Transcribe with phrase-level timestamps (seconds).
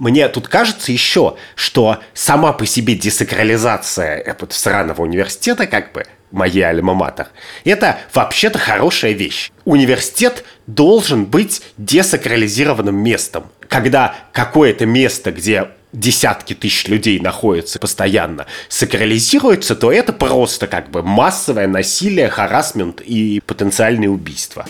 [0.00, 6.62] Мне тут кажется еще, что сама по себе десакрализация этого сраного университета, как бы, моей
[6.62, 7.26] альма-матер,
[7.66, 9.52] это вообще-то хорошая вещь.
[9.66, 13.44] Университет должен быть десакрализированным местом.
[13.68, 21.02] Когда какое-то место, где десятки тысяч людей находятся постоянно, сакрализируется, то это просто как бы
[21.02, 24.64] массовое насилие, харасмент и потенциальные убийства.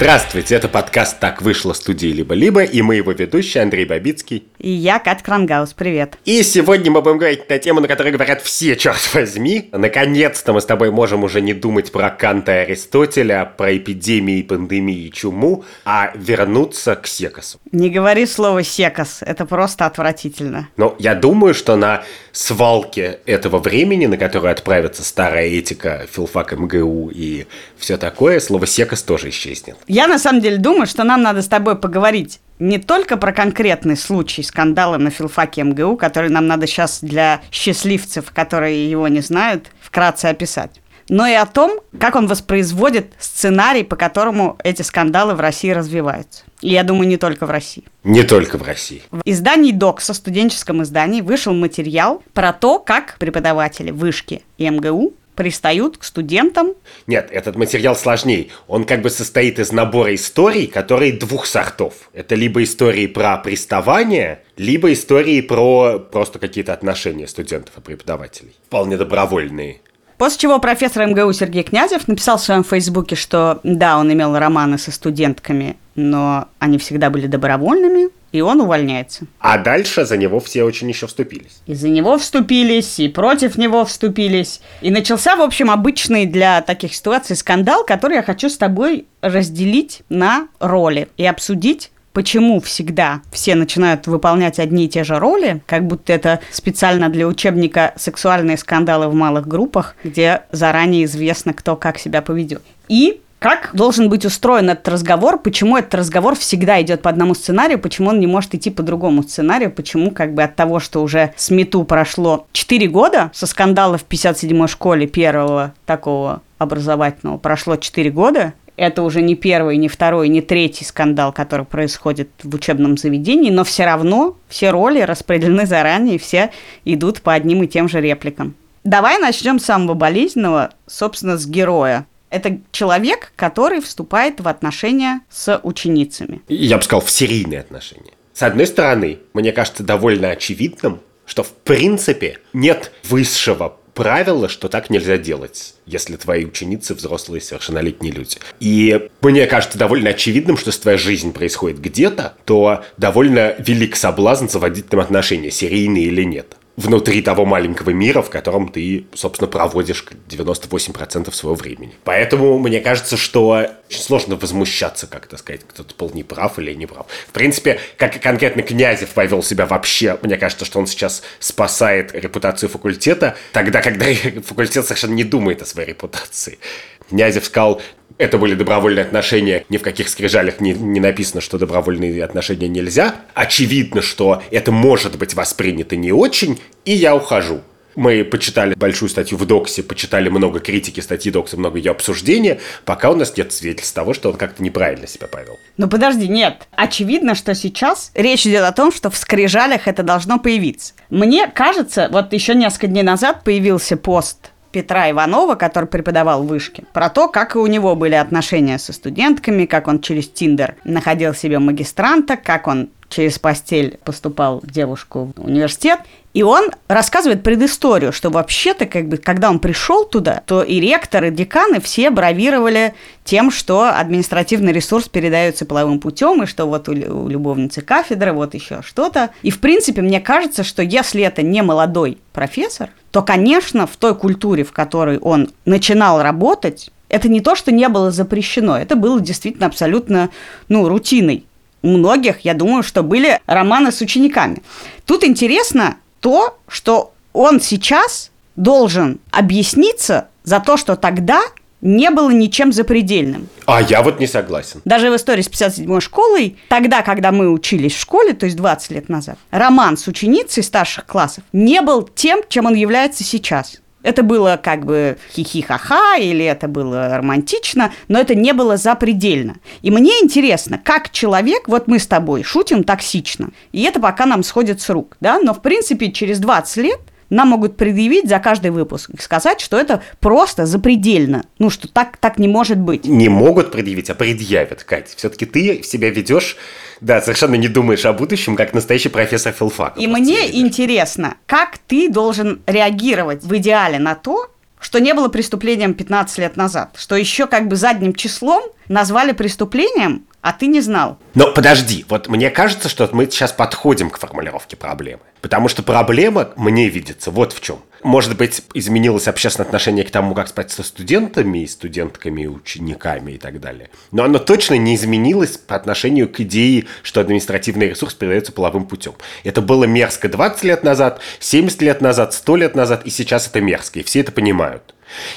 [0.00, 4.46] Здравствуйте, это подкаст «Так вышло» студии «Либо-либо», и мы его ведущие Андрей Бабицкий.
[4.58, 6.16] И я, Кат Крангаус, привет.
[6.24, 9.68] И сегодня мы будем говорить на тему, на которой говорят все, черт возьми.
[9.72, 15.06] Наконец-то мы с тобой можем уже не думать про Канта и Аристотеля, про эпидемии, пандемии
[15.06, 17.58] и чуму, а вернуться к Секасу.
[17.72, 20.68] Не говори слово «секас», это просто отвратительно.
[20.76, 27.10] Но я думаю, что на свалке этого времени, на которую отправится старая этика, филфак МГУ
[27.12, 27.46] и
[27.78, 29.76] все такое, слово «секас» тоже исчезнет.
[29.86, 33.96] Я на самом деле думаю, что нам надо с тобой поговорить не только про конкретный
[33.96, 39.70] случай скандала на филфаке МГУ, который нам надо сейчас для счастливцев, которые его не знают,
[39.80, 45.40] вкратце описать, но и о том, как он воспроизводит сценарий, по которому эти скандалы в
[45.40, 46.44] России развиваются.
[46.60, 47.84] И я думаю, не только в России.
[48.04, 49.02] Не только в России.
[49.10, 55.98] В издании «Докса», студенческом издании, вышел материал про то, как преподаватели вышки и МГУ пристают
[55.98, 56.74] к студентам.
[57.06, 58.48] Нет, этот материал сложнее.
[58.66, 61.94] Он как бы состоит из набора историй, которые двух сортов.
[62.12, 68.56] Это либо истории про приставание, либо истории про просто какие-то отношения студентов и преподавателей.
[68.66, 69.80] Вполне добровольные.
[70.16, 74.76] После чего профессор МГУ Сергей Князев написал в своем фейсбуке, что да, он имел романы
[74.76, 79.26] со студентками, но они всегда были добровольными, и он увольняется.
[79.40, 81.60] А дальше за него все очень еще вступились.
[81.66, 84.60] И за него вступились, и против него вступились.
[84.80, 90.02] И начался, в общем, обычный для таких ситуаций скандал, который я хочу с тобой разделить
[90.08, 95.84] на роли и обсудить, почему всегда все начинают выполнять одни и те же роли, как
[95.86, 101.98] будто это специально для учебника «Сексуальные скандалы в малых группах», где заранее известно, кто как
[101.98, 102.62] себя поведет.
[102.88, 107.78] И как должен быть устроен этот разговор, почему этот разговор всегда идет по одному сценарию,
[107.78, 111.32] почему он не может идти по другому сценарию, почему как бы от того, что уже
[111.36, 118.10] с МИТУ прошло 4 года, со скандала в 57-й школе первого такого образовательного прошло 4
[118.10, 123.50] года, это уже не первый, не второй, не третий скандал, который происходит в учебном заведении,
[123.50, 126.50] но все равно все роли распределены заранее, все
[126.84, 128.54] идут по одним и тем же репликам.
[128.84, 132.06] Давай начнем с самого болезненного, собственно, с героя.
[132.30, 136.42] Это человек, который вступает в отношения с ученицами.
[136.48, 138.12] Я бы сказал, в серийные отношения.
[138.32, 144.90] С одной стороны, мне кажется довольно очевидным, что в принципе нет высшего правила, что так
[144.90, 148.36] нельзя делать, если твои ученицы взрослые совершеннолетние люди.
[148.60, 154.46] И мне кажется довольно очевидным, что если твоя жизнь происходит где-то, то довольно велик соблазн
[154.46, 160.04] заводить там отношения, серийные или нет внутри того маленького мира, в котором ты, собственно, проводишь
[160.28, 161.92] 98% своего времени.
[162.04, 163.48] Поэтому мне кажется, что
[163.90, 167.06] очень сложно возмущаться, как то сказать, кто-то был неправ или не прав.
[167.26, 172.68] В принципе, как конкретно Князев повел себя вообще, мне кажется, что он сейчас спасает репутацию
[172.68, 174.06] факультета, тогда, когда
[174.44, 176.60] факультет совершенно не думает о своей репутации.
[177.08, 177.82] Князев сказал,
[178.18, 183.14] это были добровольные отношения, ни в каких скрижалях не, не написано, что добровольные отношения нельзя.
[183.34, 187.60] Очевидно, что это может быть воспринято не очень, и я ухожу.
[187.94, 193.10] Мы почитали большую статью в Доксе, почитали много критики статьи Докса, много ее обсуждения, пока
[193.10, 195.56] у нас нет свидетельств того, что он как-то неправильно себя повел.
[195.78, 196.68] Ну подожди, нет.
[196.76, 200.94] Очевидно, что сейчас речь идет о том, что в скрижалях это должно появиться.
[201.10, 206.84] Мне кажется, вот еще несколько дней назад появился пост Петра Иванова, который преподавал в вышке,
[206.92, 211.58] про то, как у него были отношения со студентками, как он через Тиндер находил себе
[211.58, 216.00] магистранта, как он через постель поступал девушку в университет.
[216.34, 221.24] И он рассказывает предысторию, что вообще-то, как бы, когда он пришел туда, то и ректор,
[221.24, 222.94] и деканы все бравировали
[223.24, 228.54] тем, что административный ресурс передается половым путем, и что вот у, у любовницы кафедры, вот
[228.54, 229.30] еще что-то.
[229.42, 234.14] И, в принципе, мне кажется, что если это не молодой профессор, то, конечно, в той
[234.14, 239.20] культуре, в которой он начинал работать, это не то, что не было запрещено, это было
[239.20, 240.30] действительно абсолютно,
[240.68, 241.46] ну, рутиной.
[241.82, 244.62] У многих, я думаю, что были романы с учениками.
[245.06, 251.40] Тут интересно то, что он сейчас должен объясниться за то, что тогда
[251.80, 253.48] не было ничем запредельным.
[253.66, 254.80] А я вот не согласен.
[254.84, 258.90] Даже в истории с 57-й школой, тогда, когда мы учились в школе, то есть 20
[258.90, 263.80] лет назад, роман с ученицей старших классов не был тем, чем он является сейчас.
[264.02, 269.56] Это было как бы хихи-ха-ха, или это было романтично, но это не было запредельно.
[269.82, 274.42] И мне интересно, как человек, вот мы с тобой шутим токсично, и это пока нам
[274.42, 277.00] сходит с рук, да, но в принципе через 20 лет
[277.30, 281.44] нам могут предъявить за каждый выпуск и сказать, что это просто запредельно.
[281.58, 283.04] Ну, что так, так не может быть.
[283.04, 285.14] Не могут предъявить, а предъявят, Катя.
[285.16, 286.56] Все-таки ты себя ведешь,
[287.00, 289.98] да, совершенно не думаешь о будущем, как настоящий профессор филфака.
[290.00, 294.50] И мне интересно, как ты должен реагировать в идеале на то,
[294.80, 300.24] что не было преступлением 15 лет назад, что еще как бы задним числом назвали преступлением,
[300.40, 301.18] а ты не знал.
[301.34, 305.22] Но подожди, вот мне кажется, что мы сейчас подходим к формулировке проблемы.
[305.40, 307.80] Потому что проблема мне видится вот в чем.
[308.02, 313.60] Может быть, изменилось общественное отношение к тому, как спать со студентами, студентками, учениками и так
[313.60, 313.90] далее.
[314.12, 319.14] Но оно точно не изменилось по отношению к идее, что административный ресурс передается половым путем.
[319.44, 323.60] Это было мерзко 20 лет назад, 70 лет назад, 100 лет назад, и сейчас это
[323.60, 324.94] мерзко, и все это понимают.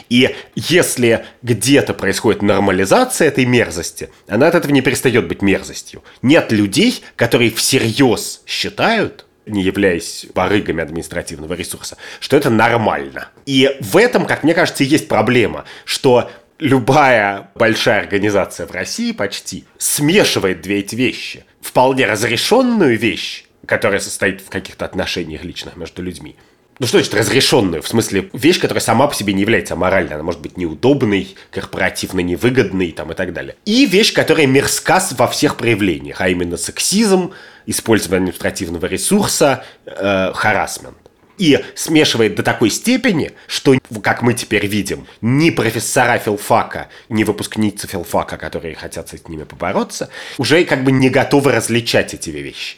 [0.10, 6.04] И если где-то происходит нормализация этой мерзости, она от этого не перестает быть мерзостью.
[6.22, 13.30] Нет людей, которые всерьез считают, не являясь барыгами административного ресурса, что это нормально.
[13.46, 16.30] И в этом, как мне кажется, есть проблема, что
[16.60, 21.46] любая большая организация в России почти смешивает две эти вещи.
[21.60, 26.36] Вполне разрешенную вещь, которая состоит в каких-то отношениях личных между людьми,
[26.82, 27.84] ну что значит разрешенную?
[27.84, 30.16] В смысле, вещь, которая сама по себе не является аморальной.
[30.16, 33.56] Она может быть неудобной, корпоративно невыгодной там, и так далее.
[33.66, 37.34] И вещь, которая мерзка во всех проявлениях, а именно сексизм,
[37.68, 40.98] использование административного ресурса, э, харасмент.
[41.38, 47.88] И смешивает до такой степени, что, как мы теперь видим, ни профессора филфака, ни выпускницы
[47.88, 52.78] филфака, которые хотят с ними побороться, уже как бы не готовы различать эти вещи.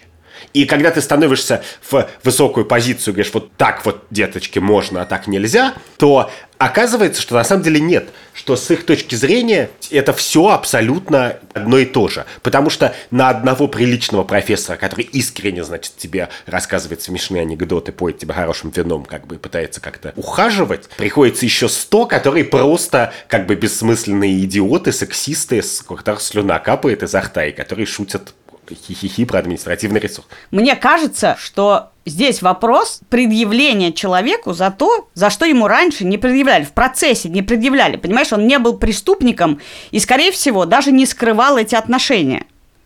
[0.54, 5.28] И когда ты становишься в высокую позицию, говоришь, вот так вот, деточки, можно, а так
[5.28, 10.50] нельзя, то оказывается, что на самом деле нет, что с их точки зрения это все
[10.50, 12.25] абсолютно одно и то же.
[12.42, 18.34] Потому что на одного приличного профессора, который искренне, значит, тебе рассказывает смешные анекдоты, поет тебе
[18.34, 24.44] хорошим вином, как бы пытается как-то ухаживать, приходится еще сто, которые просто как бы бессмысленные
[24.44, 28.34] идиоты, сексисты, с которых слюна капает изо рта, и которые шутят
[28.71, 30.27] хихихи про административный ресурс.
[30.51, 36.63] Мне кажется, что здесь вопрос предъявления человеку за то, за что ему раньше не предъявляли,
[36.63, 37.98] в процессе не предъявляли.
[37.98, 39.60] Понимаешь, он не был преступником
[39.92, 42.45] и, скорее всего, даже не скрывал эти отношения.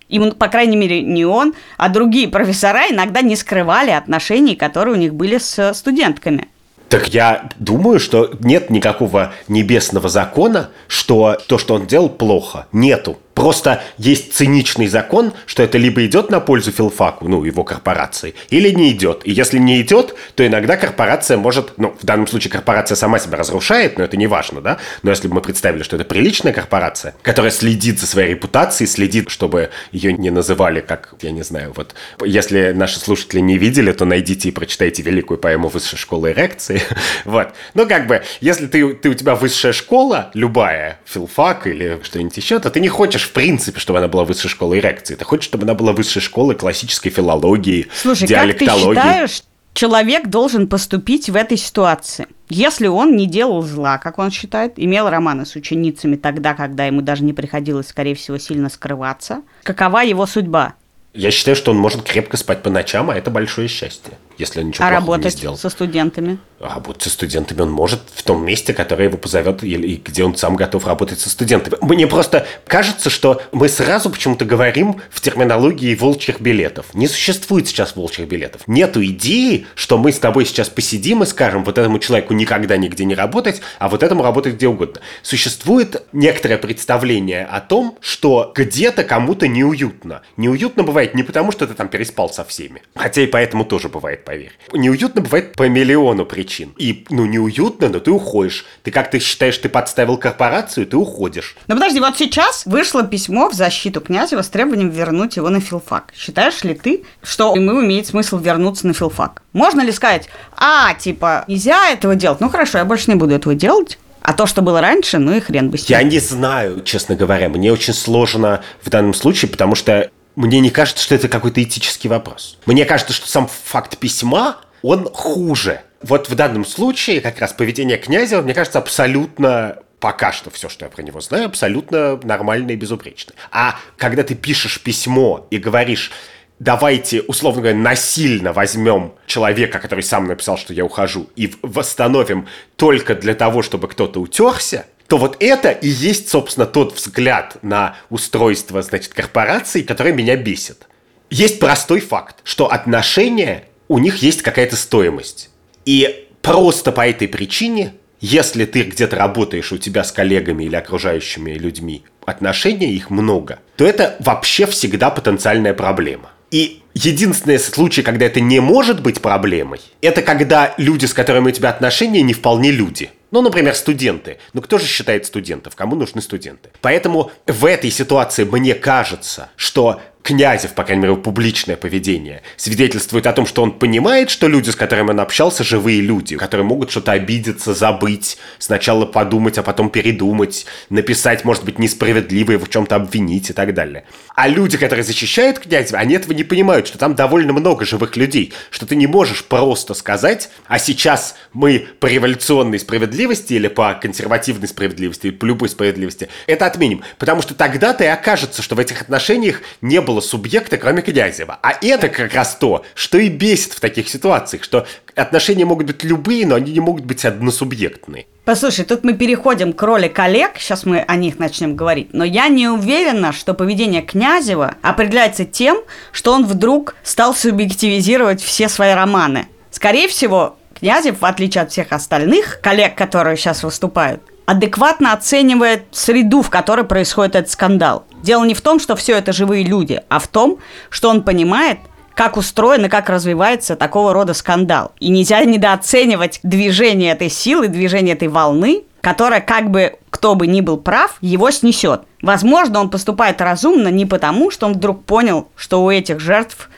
[0.09, 4.97] Ему, по крайней мере, не он, а другие профессора иногда не скрывали отношений, которые у
[4.97, 6.47] них были с студентками.
[6.89, 12.68] Так я думаю, что нет никакого небесного закона, что то, что он делал, плохо.
[12.71, 13.18] Нету.
[13.38, 18.72] Просто есть циничный закон, что это либо идет на пользу филфаку, ну, его корпорации, или
[18.72, 19.22] не идет.
[19.25, 23.38] И если не идет, то иногда корпорация может, ну, в данном случае корпорация сама себя
[23.38, 24.80] разрушает, но это не важно, да?
[25.04, 29.30] Но если бы мы представили, что это приличная корпорация, которая следит за своей репутацией, следит,
[29.30, 31.94] чтобы ее не называли как, я не знаю, вот,
[32.25, 36.81] если наши слушатели не видели, то найдите и прочитайте великую поэму «Высшая школа эрекции».
[37.25, 37.50] вот.
[37.75, 42.57] Ну, как бы, если ты, ты у тебя высшая школа, любая, филфак или что-нибудь еще,
[42.57, 45.15] то ты не хочешь в принципе, чтобы она была высшей школой эрекции.
[45.15, 48.95] Ты хочешь, чтобы она была высшей школой классической филологии, Слушай, диалектологии.
[48.95, 49.44] как ты считаешь,
[49.74, 52.27] человек должен поступить в этой ситуации?
[52.50, 57.01] Если он не делал зла, как он считает, имел романы с ученицами тогда, когда ему
[57.01, 60.74] даже не приходилось, скорее всего, сильно скрываться, какова его судьба?
[61.13, 64.67] Я считаю, что он может крепко спать по ночам, а это большое счастье, если он
[64.67, 65.58] ничего а плохого работать не сделал.
[65.58, 66.38] со студентами?
[66.60, 70.36] А работать со студентами он может в том месте, которое его позовет, или где он
[70.36, 71.77] сам готов работать со студентами.
[71.82, 76.88] Мне просто кажется, что мы сразу почему-то говорим в терминологии волчьих билетов.
[76.94, 78.62] Не существует сейчас волчьих билетов.
[78.67, 83.06] Нету идеи, что мы с тобой сейчас посидим и скажем, вот этому человеку никогда нигде
[83.06, 85.01] не работать, а вот этому работать где угодно.
[85.22, 90.22] Существует некоторое представление о том, что где-то кому-то неуютно.
[90.38, 92.82] Неуютно бывает не потому, что ты там переспал со всеми.
[92.96, 94.51] Хотя и поэтому тоже бывает, поверь.
[94.74, 96.74] Неуютно бывает по миллиону причин.
[96.77, 98.65] И, ну, неуютно, но ты уходишь.
[98.84, 101.55] Ты как ты считаешь, ты подставил корпорацию, ты уходишь.
[101.67, 106.12] Ну подожди, вот сейчас вышло письмо в защиту Князева с требованием вернуть его на филфак.
[106.13, 109.41] Считаешь ли ты, что ему имеет смысл вернуться на филфак?
[109.53, 112.41] Можно ли сказать, а, типа, нельзя этого делать?
[112.41, 113.98] Ну хорошо, я больше не буду этого делать.
[114.22, 115.98] А то, что было раньше, ну и хрен бы с ним.
[115.98, 117.48] Я не знаю, честно говоря.
[117.48, 122.08] Мне очень сложно в данном случае, потому что мне не кажется, что это какой-то этический
[122.08, 122.60] вопрос.
[122.67, 125.82] Мне кажется, что сам факт письма, он хуже.
[126.03, 130.86] Вот в данном случае как раз поведение Князева, мне кажется, абсолютно пока что все, что
[130.86, 133.34] я про него знаю, абсолютно нормально и безупречно.
[133.51, 136.12] А когда ты пишешь письмо и говоришь,
[136.60, 143.15] давайте, условно говоря, насильно возьмем человека, который сам написал, что я ухожу, и восстановим только
[143.15, 148.82] для того, чтобы кто-то утерся, то вот это и есть, собственно, тот взгляд на устройство,
[148.82, 150.88] значит, корпорации, который меня бесит.
[151.30, 155.50] Есть простой факт, что отношения, у них есть какая-то стоимость.
[155.86, 161.52] И просто по этой причине, если ты где-то работаешь, у тебя с коллегами или окружающими
[161.52, 166.32] людьми отношения, их много, то это вообще всегда потенциальная проблема.
[166.52, 171.52] И единственный случай, когда это не может быть проблемой, это когда люди, с которыми у
[171.52, 173.10] тебя отношения, не вполне люди.
[173.31, 174.38] Ну, например, студенты.
[174.53, 175.75] Ну, кто же считает студентов?
[175.75, 176.69] Кому нужны студенты?
[176.81, 183.31] Поэтому в этой ситуации мне кажется, что Князев, по крайней мере, публичное поведение, свидетельствует о
[183.31, 187.13] том, что он понимает, что люди, с которыми он общался, живые люди, которые могут что-то
[187.13, 193.51] обидеться, забыть, сначала подумать, а потом передумать, написать, может быть, несправедливо и в чем-то обвинить
[193.51, 194.03] и так далее.
[194.36, 198.51] А люди, которые защищают Князева, они этого не понимают, что там довольно много живых людей,
[198.69, 204.67] что ты не можешь просто сказать, а сейчас мы по революционной справедливости или по консервативной
[204.67, 207.01] справедливости, или по любой справедливости, это отменим.
[207.17, 211.59] Потому что тогда-то и окажется, что в этих отношениях не было было субъекта, кроме Князева.
[211.62, 216.03] А это как раз то, что и бесит в таких ситуациях, что отношения могут быть
[216.03, 218.25] любые, но они не могут быть односубъектные.
[218.45, 222.47] Послушай, тут мы переходим к роли коллег, сейчас мы о них начнем говорить, но я
[222.47, 225.81] не уверена, что поведение Князева определяется тем,
[226.12, 229.47] что он вдруг стал субъективизировать все свои романы.
[229.69, 236.42] Скорее всего, Князев, в отличие от всех остальных коллег, которые сейчас выступают, адекватно оценивает среду,
[236.42, 238.06] в которой происходит этот скандал.
[238.24, 240.58] Дело не в том, что все это живые люди, а в том,
[240.89, 241.80] что он понимает,
[242.16, 244.94] как устроен и как развивается такого рода скандал.
[245.00, 250.62] И нельзя недооценивать движение этой силы, движение этой волны, которая, как бы кто бы ни
[250.62, 252.04] был прав, его снесет.
[252.22, 256.70] Возможно, он поступает разумно не потому, что он вдруг понял, что у этих жертв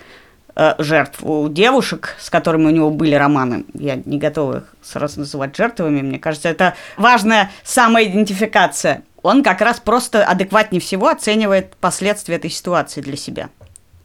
[0.77, 3.65] жертв, у девушек, с которыми у него были романы.
[3.73, 6.01] Я не готова их сразу называть жертвами.
[6.01, 9.03] Мне кажется, это важная самоидентификация.
[9.21, 13.49] Он как раз просто адекватнее всего оценивает последствия этой ситуации для себя.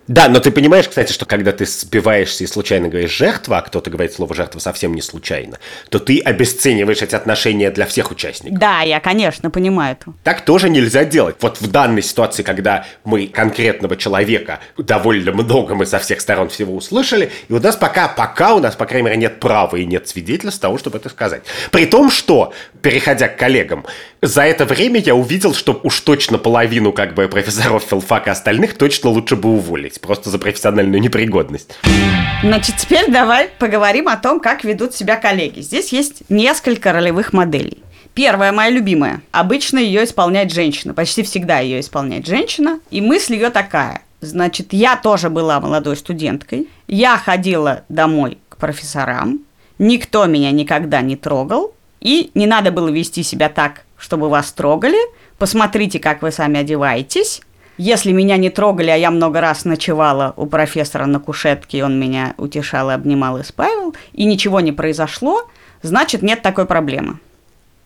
[0.06, 3.90] Да, но ты понимаешь, кстати, что когда ты сбиваешься и случайно говоришь «жертва», а кто-то
[3.90, 5.58] говорит слово «жертва» совсем не случайно,
[5.88, 8.58] то ты обесцениваешь эти отношения для всех участников.
[8.58, 10.12] Да, я, конечно, понимаю это.
[10.22, 11.36] Так тоже нельзя делать.
[11.40, 16.74] Вот в данной ситуации, когда мы конкретного человека довольно много мы со всех сторон всего
[16.76, 20.06] услышали, и у нас пока, пока у нас, по крайней мере, нет права и нет
[20.08, 21.42] свидетельств того, чтобы это сказать.
[21.70, 23.86] При том, что, переходя к коллегам,
[24.26, 29.10] за это время я увидел, что уж точно половину как бы профессоров филфака остальных точно
[29.10, 31.74] лучше бы уволить, просто за профессиональную непригодность.
[32.42, 35.60] Значит, теперь давай поговорим о том, как ведут себя коллеги.
[35.60, 37.82] Здесь есть несколько ролевых моделей.
[38.14, 39.20] Первая, моя любимая.
[39.32, 40.94] Обычно ее исполняет женщина.
[40.94, 42.80] Почти всегда ее исполняет женщина.
[42.90, 44.02] И мысль ее такая.
[44.20, 46.68] Значит, я тоже была молодой студенткой.
[46.86, 49.40] Я ходила домой к профессорам.
[49.78, 51.74] Никто меня никогда не трогал.
[52.00, 54.98] И не надо было вести себя так, чтобы вас трогали.
[55.38, 57.40] Посмотрите, как вы сами одеваетесь.
[57.78, 61.98] Если меня не трогали, а я много раз ночевала у профессора на кушетке, и он
[61.98, 65.48] меня утешал и обнимал и спаивал, и ничего не произошло,
[65.80, 67.18] значит, нет такой проблемы.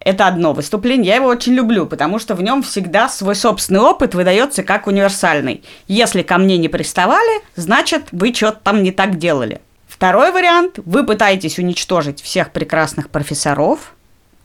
[0.01, 4.15] Это одно выступление, я его очень люблю, потому что в нем всегда свой собственный опыт
[4.15, 5.63] выдается как универсальный.
[5.87, 9.61] Если ко мне не приставали, значит, вы что-то там не так делали.
[9.87, 13.95] Второй вариант– вы пытаетесь уничтожить всех прекрасных профессоров.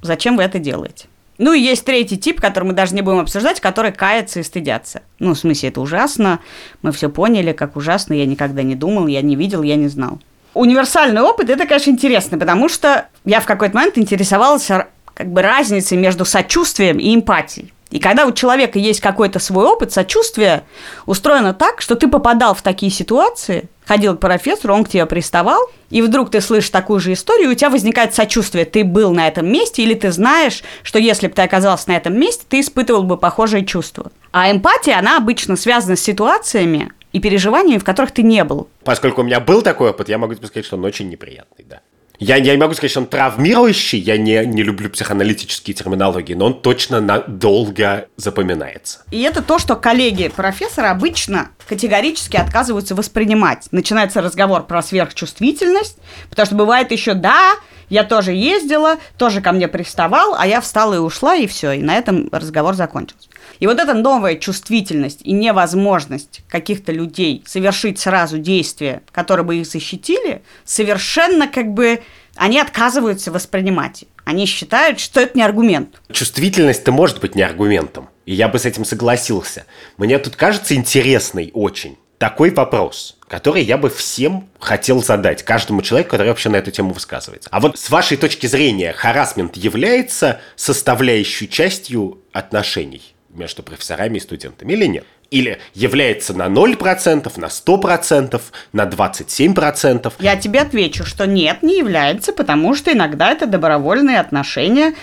[0.02, 1.08] Зачем вы это делаете?
[1.38, 5.02] Ну и есть третий тип, который мы даже не будем обсуждать, который кается и стыдятся.
[5.20, 6.40] Ну, в смысле, это ужасно,
[6.82, 10.20] мы все поняли, как ужасно, я никогда не думал, я не видел, я не знал.
[10.54, 14.70] Универсальный опыт, это, конечно, интересно, потому что я в какой-то момент интересовалась
[15.14, 17.73] как бы разницей между сочувствием и эмпатией.
[17.94, 20.64] И когда у человека есть какой-то свой опыт, сочувствие
[21.06, 25.62] устроено так, что ты попадал в такие ситуации, ходил к профессору, он к тебе приставал,
[25.92, 28.66] и вдруг ты слышишь такую же историю, и у тебя возникает сочувствие.
[28.66, 32.20] Ты был на этом месте, или ты знаешь, что если бы ты оказался на этом
[32.20, 34.12] месте, ты испытывал бы похожие чувства.
[34.32, 38.70] А эмпатия, она обычно связана с ситуациями и переживаниями, в которых ты не был.
[38.84, 41.82] Поскольку у меня был такой опыт, я могу тебе сказать, что он очень неприятный, да.
[42.24, 46.46] Я, я не могу сказать, что он травмирующий, я не, не люблю психоаналитические терминологии, но
[46.46, 49.00] он точно надолго запоминается.
[49.12, 53.68] И это то, что коллеги профессора обычно категорически отказываются воспринимать.
[53.72, 55.98] Начинается разговор про сверхчувствительность,
[56.30, 57.56] потому что бывает еще, да,
[57.90, 61.82] я тоже ездила, тоже ко мне приставал, а я встала и ушла, и все, и
[61.82, 63.28] на этом разговор закончился.
[63.60, 69.68] И вот эта новая чувствительность и невозможность каких-то людей совершить сразу действия, которые бы их
[69.68, 72.02] защитили, совершенно как бы
[72.36, 74.06] они отказываются воспринимать.
[74.26, 76.02] Они считают, что это не аргумент.
[76.12, 78.10] Чувствительность-то может быть не аргументом.
[78.26, 79.66] И я бы с этим согласился.
[79.98, 86.12] Мне тут кажется интересный очень такой вопрос, который я бы всем хотел задать, каждому человеку,
[86.12, 87.50] который вообще на эту тему высказывается.
[87.52, 94.74] А вот с вашей точки зрения, харасмент является составляющей частью отношений между профессорами и студентами
[94.74, 95.06] или нет?
[95.32, 100.14] Или является на 0%, на 100%, на 27%?
[100.20, 104.94] Я тебе отвечу, что нет, не является, потому что иногда это добровольные отношения,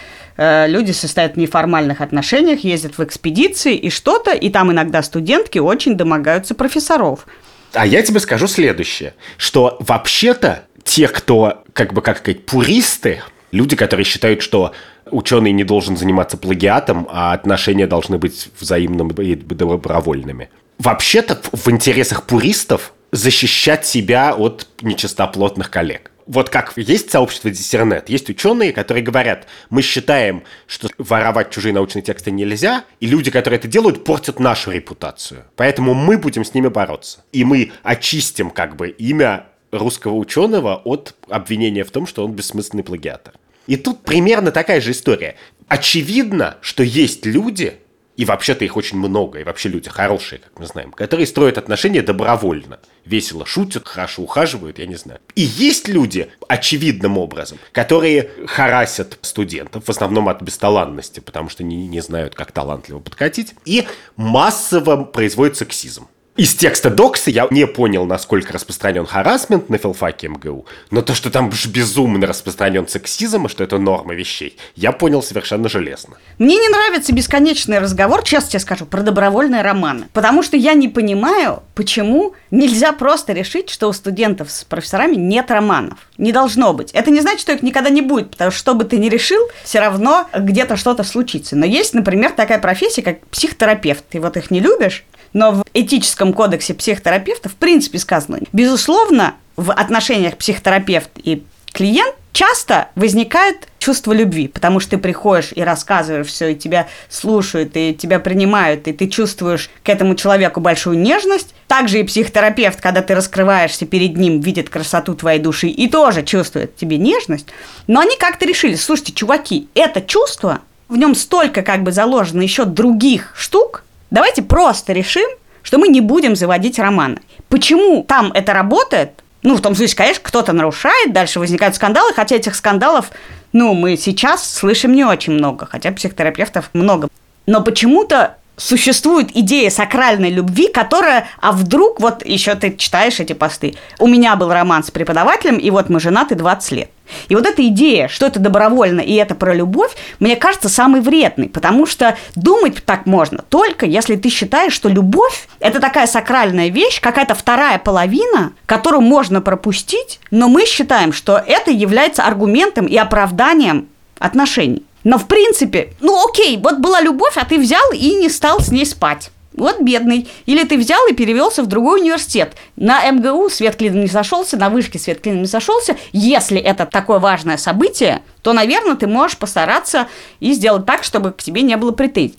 [0.42, 5.58] Э, люди состоят в неформальных отношениях, ездят в экспедиции и что-то, и там иногда студентки
[5.58, 7.26] очень домогаются профессоров.
[7.74, 13.20] А я тебе скажу следующее, что вообще-то те, кто, как бы, как сказать, пуристы,
[13.52, 14.72] люди, которые считают, что
[15.10, 20.50] ученый не должен заниматься плагиатом, а отношения должны быть взаимными и добровольными.
[20.78, 28.30] Вообще-то в интересах пуристов защищать себя от нечистоплотных коллег вот как есть сообщество диссернет, есть
[28.30, 33.66] ученые, которые говорят, мы считаем, что воровать чужие научные тексты нельзя, и люди, которые это
[33.66, 35.44] делают, портят нашу репутацию.
[35.56, 37.24] Поэтому мы будем с ними бороться.
[37.32, 42.84] И мы очистим как бы имя русского ученого от обвинения в том, что он бессмысленный
[42.84, 43.34] плагиатор.
[43.70, 45.36] И тут примерно такая же история.
[45.68, 47.74] Очевидно, что есть люди,
[48.16, 52.02] и вообще-то их очень много, и вообще люди хорошие, как мы знаем, которые строят отношения
[52.02, 52.80] добровольно.
[53.04, 55.20] Весело шутят, хорошо ухаживают, я не знаю.
[55.36, 61.86] И есть люди, очевидным образом, которые харасят студентов, в основном от бесталанности, потому что не,
[61.86, 63.86] не знают, как талантливо подкатить, и
[64.16, 66.08] массово производят сексизм.
[66.36, 71.28] Из текста докса я не понял, насколько распространен харасмент на филфаке МГУ, но то, что
[71.28, 76.16] там безумно распространен сексизм, и что это норма вещей, я понял совершенно железно.
[76.38, 80.06] Мне не нравится бесконечный разговор, честно тебе скажу, про добровольные романы.
[80.12, 85.50] Потому что я не понимаю, почему нельзя просто решить, что у студентов с профессорами нет
[85.50, 85.98] романов.
[86.16, 86.92] Не должно быть.
[86.92, 89.48] Это не значит, что их никогда не будет, потому что что бы ты ни решил,
[89.64, 91.56] все равно где-то что-то случится.
[91.56, 94.04] Но есть, например, такая профессия, как психотерапевт.
[94.08, 99.72] Ты вот их не любишь, но в этическом кодексе психотерапевта в принципе сказано, безусловно, в
[99.72, 106.52] отношениях психотерапевт и клиент часто возникает чувство любви, потому что ты приходишь и рассказываешь все,
[106.52, 111.54] и тебя слушают, и тебя принимают, и ты чувствуешь к этому человеку большую нежность.
[111.66, 116.76] Также и психотерапевт, когда ты раскрываешься перед ним, видит красоту твоей души и тоже чувствует
[116.76, 117.48] тебе нежность.
[117.86, 122.64] Но они как-то решили, слушайте, чуваки, это чувство, в нем столько как бы заложено еще
[122.64, 125.28] других штук, Давайте просто решим,
[125.62, 127.18] что мы не будем заводить романы.
[127.48, 129.22] Почему там это работает?
[129.42, 133.10] Ну, в том смысле, конечно, кто-то нарушает, дальше возникают скандалы, хотя этих скандалов,
[133.52, 137.08] ну, мы сейчас слышим не очень много, хотя психотерапевтов много.
[137.46, 143.74] Но почему-то существует идея сакральной любви, которая, а вдруг, вот еще ты читаешь эти посты,
[143.98, 146.90] у меня был роман с преподавателем, и вот мы женаты 20 лет.
[147.28, 151.48] И вот эта идея, что это добровольно и это про любовь, мне кажется самой вредной,
[151.48, 157.00] потому что думать так можно только если ты считаешь, что любовь– это такая сакральная вещь,
[157.00, 163.88] какая-то вторая половина, которую можно пропустить, но мы считаем, что это является аргументом и оправданием
[164.18, 164.84] отношений.
[165.04, 168.70] Но в принципе, ну окей, вот была любовь, а ты взял и не стал с
[168.70, 169.30] ней спать.
[169.52, 170.28] Вот бедный.
[170.46, 172.54] Или ты взял и перевелся в другой университет.
[172.76, 175.96] На МГУ свет клином не сошелся, на вышке свет клином не сошелся.
[176.12, 180.06] Если это такое важное событие, то, наверное, ты можешь постараться
[180.38, 182.38] и сделать так, чтобы к тебе не было претензий.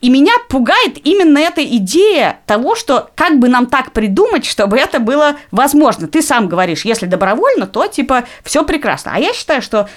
[0.00, 5.00] И меня пугает именно эта идея того, что как бы нам так придумать, чтобы это
[5.00, 6.06] было возможно.
[6.06, 9.12] Ты сам говоришь, если добровольно, то типа все прекрасно.
[9.14, 9.88] А я считаю, что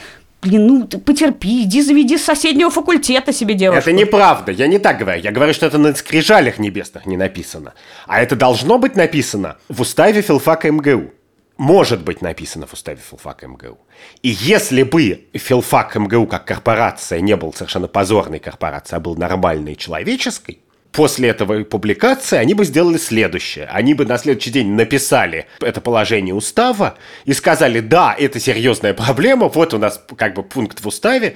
[0.42, 3.90] Блин, ну потерпи, иди заведи с соседнего факультета себе девушку.
[3.90, 5.22] Это неправда, я не так говорю.
[5.22, 7.74] Я говорю, что это на скрижалях небесных не написано.
[8.08, 11.12] А это должно быть написано в уставе филфака МГУ.
[11.58, 13.78] Может быть написано в уставе филфака МГУ.
[14.24, 19.76] И если бы филфак МГУ как корпорация не был совершенно позорной корпорацией, а был нормальной
[19.76, 20.58] человеческой,
[20.92, 23.66] после этого публикации они бы сделали следующее.
[23.66, 29.48] Они бы на следующий день написали это положение устава и сказали, да, это серьезная проблема,
[29.48, 31.36] вот у нас как бы пункт в уставе,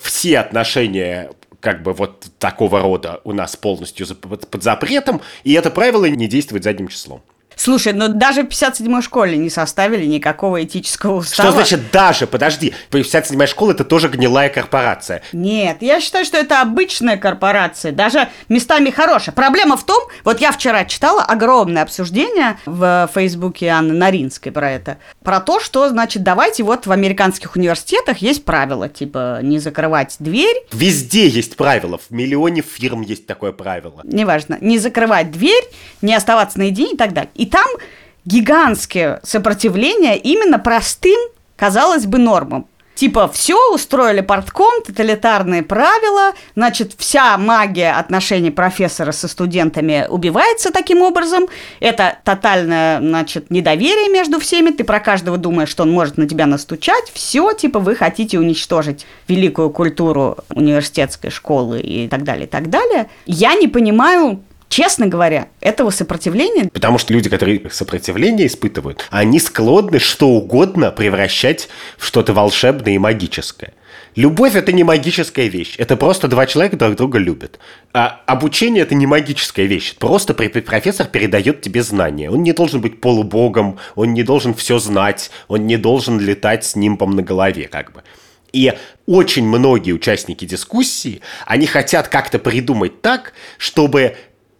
[0.00, 6.04] все отношения как бы вот такого рода у нас полностью под запретом, и это правило
[6.04, 7.22] не действует задним числом.
[7.56, 11.48] Слушай, ну даже в 57-й школе не составили никакого этического устава.
[11.48, 12.26] Что значит даже?
[12.26, 12.74] Подожди.
[12.90, 15.22] 57-я школа это тоже гнилая корпорация.
[15.32, 19.34] Нет, я считаю, что это обычная корпорация, даже местами хорошая.
[19.34, 24.98] Проблема в том, вот я вчера читала огромное обсуждение в Фейсбуке Анны Наринской про это,
[25.24, 30.56] про то, что, значит, давайте вот в американских университетах есть правила, типа не закрывать дверь.
[30.72, 34.02] Везде есть правила, в миллионе фирм есть такое правило.
[34.04, 35.64] Неважно, не закрывать дверь,
[36.02, 37.30] не оставаться наедине и так далее.
[37.34, 37.66] И там
[38.24, 41.18] гигантское сопротивление именно простым,
[41.56, 42.66] казалось бы, нормам.
[42.96, 51.02] Типа, все, устроили портком, тоталитарные правила, значит, вся магия отношений профессора со студентами убивается таким
[51.02, 51.46] образом.
[51.78, 54.70] Это тотальное, значит, недоверие между всеми.
[54.70, 57.10] Ты про каждого думаешь, что он может на тебя настучать.
[57.12, 63.10] Все, типа, вы хотите уничтожить великую культуру университетской школы и так далее, и так далее.
[63.26, 66.68] Я не понимаю, честно говоря, этого сопротивления...
[66.72, 72.98] Потому что люди, которые сопротивление испытывают, они склонны что угодно превращать в что-то волшебное и
[72.98, 73.72] магическое.
[74.14, 75.74] Любовь– это не магическая вещь.
[75.76, 77.58] Это просто два человека друг друга любят.
[77.92, 79.94] А обучение– это не магическая вещь.
[79.96, 82.30] Просто профессор передает тебе знания.
[82.30, 86.76] Он не должен быть полубогом, он не должен все знать, он не должен летать с
[86.76, 88.02] нимбом на голове, как бы.
[88.52, 88.72] И
[89.04, 94.16] очень многие участники дискуссии, они хотят как-то придумать так, чтобы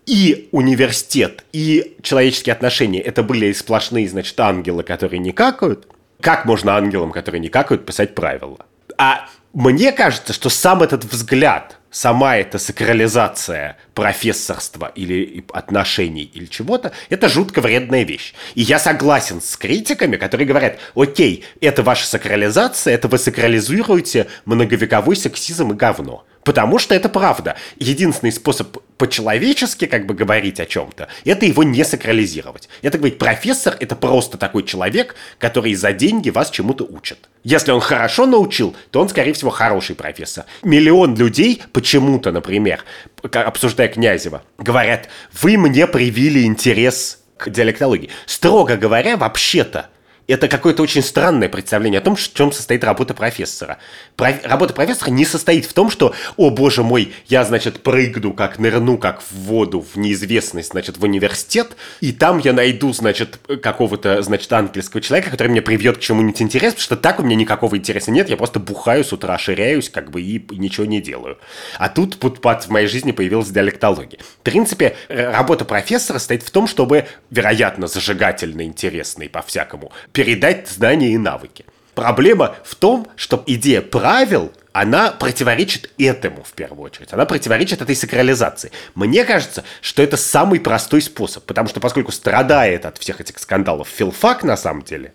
[0.07, 5.87] и университет, и человеческие отношения это были сплошные, значит, ангелы, которые не какают.
[6.21, 8.59] Как можно ангелам, которые не какают, писать правила?
[8.97, 16.93] А мне кажется, что сам этот взгляд, сама эта сакрализация профессорства или отношений или чего-то,
[17.11, 18.35] это жутко вредная вещь.
[18.55, 25.17] И я согласен с критиками, которые говорят, окей, это ваша сакрализация, это вы сакрализируете многовековой
[25.17, 26.25] сексизм и говно.
[26.47, 27.57] Потому что это правда.
[27.77, 32.69] Единственный способ по-человечески как бы говорить о чем-то, это его не сакрализировать.
[32.83, 37.29] Это говорить, профессор это просто такой человек, который за деньги вас чему-то учит.
[37.43, 40.45] Если он хорошо научил, то он, скорее всего, хороший профессор.
[40.63, 42.85] Миллион людей почему-то, например,
[43.33, 45.09] обсуждая Князева, говорят,
[45.43, 48.11] вы мне привили интерес к диалектологии.
[48.25, 49.91] Строго говоря, вообще-то,
[50.27, 53.79] это какое-то очень странное представление о том, в чем состоит работа профессора.
[54.17, 54.35] Про...
[54.43, 58.99] Работа профессора не состоит в том, что, о боже мой, я, значит, прыгну, как нырну,
[58.99, 64.53] как в воду, в неизвестность, значит, в университет, и там я найду, значит, какого-то, значит,
[64.53, 68.11] ангельского человека, который мне привьет к чему-нибудь интерес, потому что так у меня никакого интереса
[68.11, 71.39] нет, я просто бухаю с утра, ширяюсь, как бы, и, и ничего не делаю.
[71.79, 74.21] А тут, тут в моей жизни появилась диалектология.
[74.21, 81.19] В принципе, работа профессора стоит в том, чтобы, вероятно, зажигательно интересный по-всякому, передать знания и
[81.19, 81.67] навыки.
[81.95, 87.13] Проблема в том, что идея правил она противоречит этому в первую очередь.
[87.13, 88.73] Она противоречит этой сакрализации.
[88.95, 93.89] Мне кажется, что это самый простой способ, потому что поскольку страдает от всех этих скандалов
[93.89, 95.13] филфак на самом деле,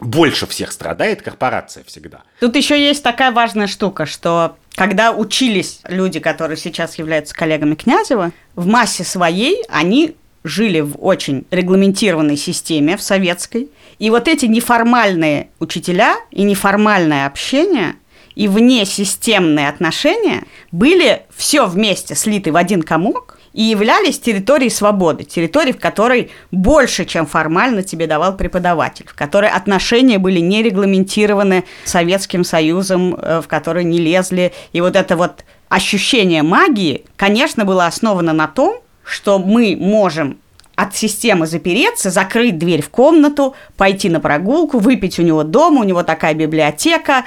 [0.00, 2.22] больше всех страдает корпорация всегда.
[2.40, 8.32] Тут еще есть такая важная штука, что когда учились люди, которые сейчас являются коллегами Князева,
[8.54, 13.68] в массе своей они жили в очень регламентированной системе, в советской.
[13.98, 17.94] И вот эти неформальные учителя и неформальное общение
[18.34, 25.74] и внесистемные отношения были все вместе слиты в один комок и являлись территорией свободы, территорией,
[25.74, 32.44] в которой больше, чем формально тебе давал преподаватель, в которой отношения были не регламентированы Советским
[32.44, 34.52] Союзом, э, в которой не лезли.
[34.72, 40.38] И вот это вот ощущение магии, конечно, было основано на том, что мы можем
[40.74, 45.84] от системы запереться, закрыть дверь в комнату, пойти на прогулку, выпить у него дома, у
[45.84, 47.24] него такая библиотека.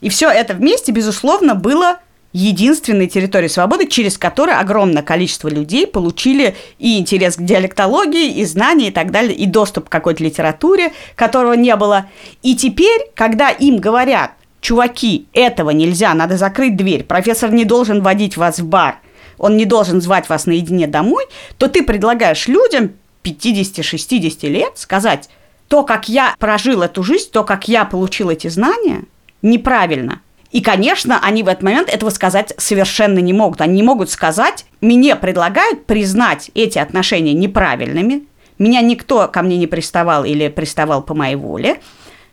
[0.00, 1.98] И все это вместе, безусловно, было
[2.32, 8.88] единственной территорией свободы, через которую огромное количество людей получили и интерес к диалектологии, и знания,
[8.88, 12.06] и так далее, и доступ к какой-то литературе, которого не было.
[12.42, 18.36] И теперь, когда им говорят, чуваки, этого нельзя, надо закрыть дверь, профессор не должен водить
[18.36, 18.98] вас в бар–
[19.40, 21.24] он не должен звать вас наедине домой,
[21.58, 22.92] то ты предлагаешь людям
[23.24, 25.28] 50-60 лет сказать,
[25.66, 29.04] то, как я прожил эту жизнь, то, как я получил эти знания,
[29.40, 30.20] неправильно.
[30.50, 33.60] И, конечно, они в этот момент этого сказать совершенно не могут.
[33.60, 38.24] Они не могут сказать, мне предлагают признать эти отношения неправильными,
[38.58, 41.80] меня никто ко мне не приставал или приставал по моей воле,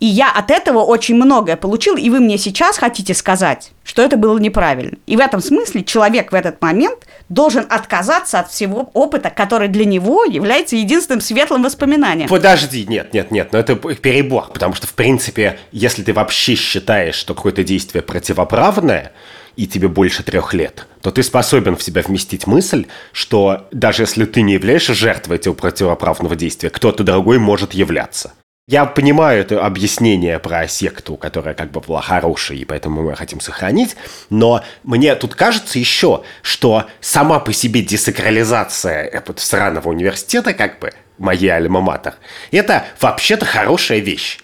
[0.00, 4.16] и я от этого очень многое получил, и вы мне сейчас хотите сказать, что это
[4.16, 4.96] было неправильно.
[5.06, 9.84] И в этом смысле человек в этот момент должен отказаться от всего опыта, который для
[9.84, 12.28] него является единственным светлым воспоминанием.
[12.28, 17.16] Подожди, нет, нет, нет, но это перебор, потому что, в принципе, если ты вообще считаешь,
[17.16, 19.12] что какое-то действие противоправное,
[19.56, 24.24] и тебе больше трех лет, то ты способен в себя вместить мысль, что даже если
[24.24, 28.32] ты не являешься жертвой этого противоправного действия, кто-то другой может являться.
[28.68, 33.40] Я понимаю это объяснение про секту, которая как бы была хорошей, и поэтому мы хотим
[33.40, 33.96] сохранить,
[34.28, 40.92] но мне тут кажется еще, что сама по себе десакрализация этого сраного университета, как бы,
[41.16, 42.16] моей альма-матер,
[42.52, 44.40] это вообще-то хорошая вещь.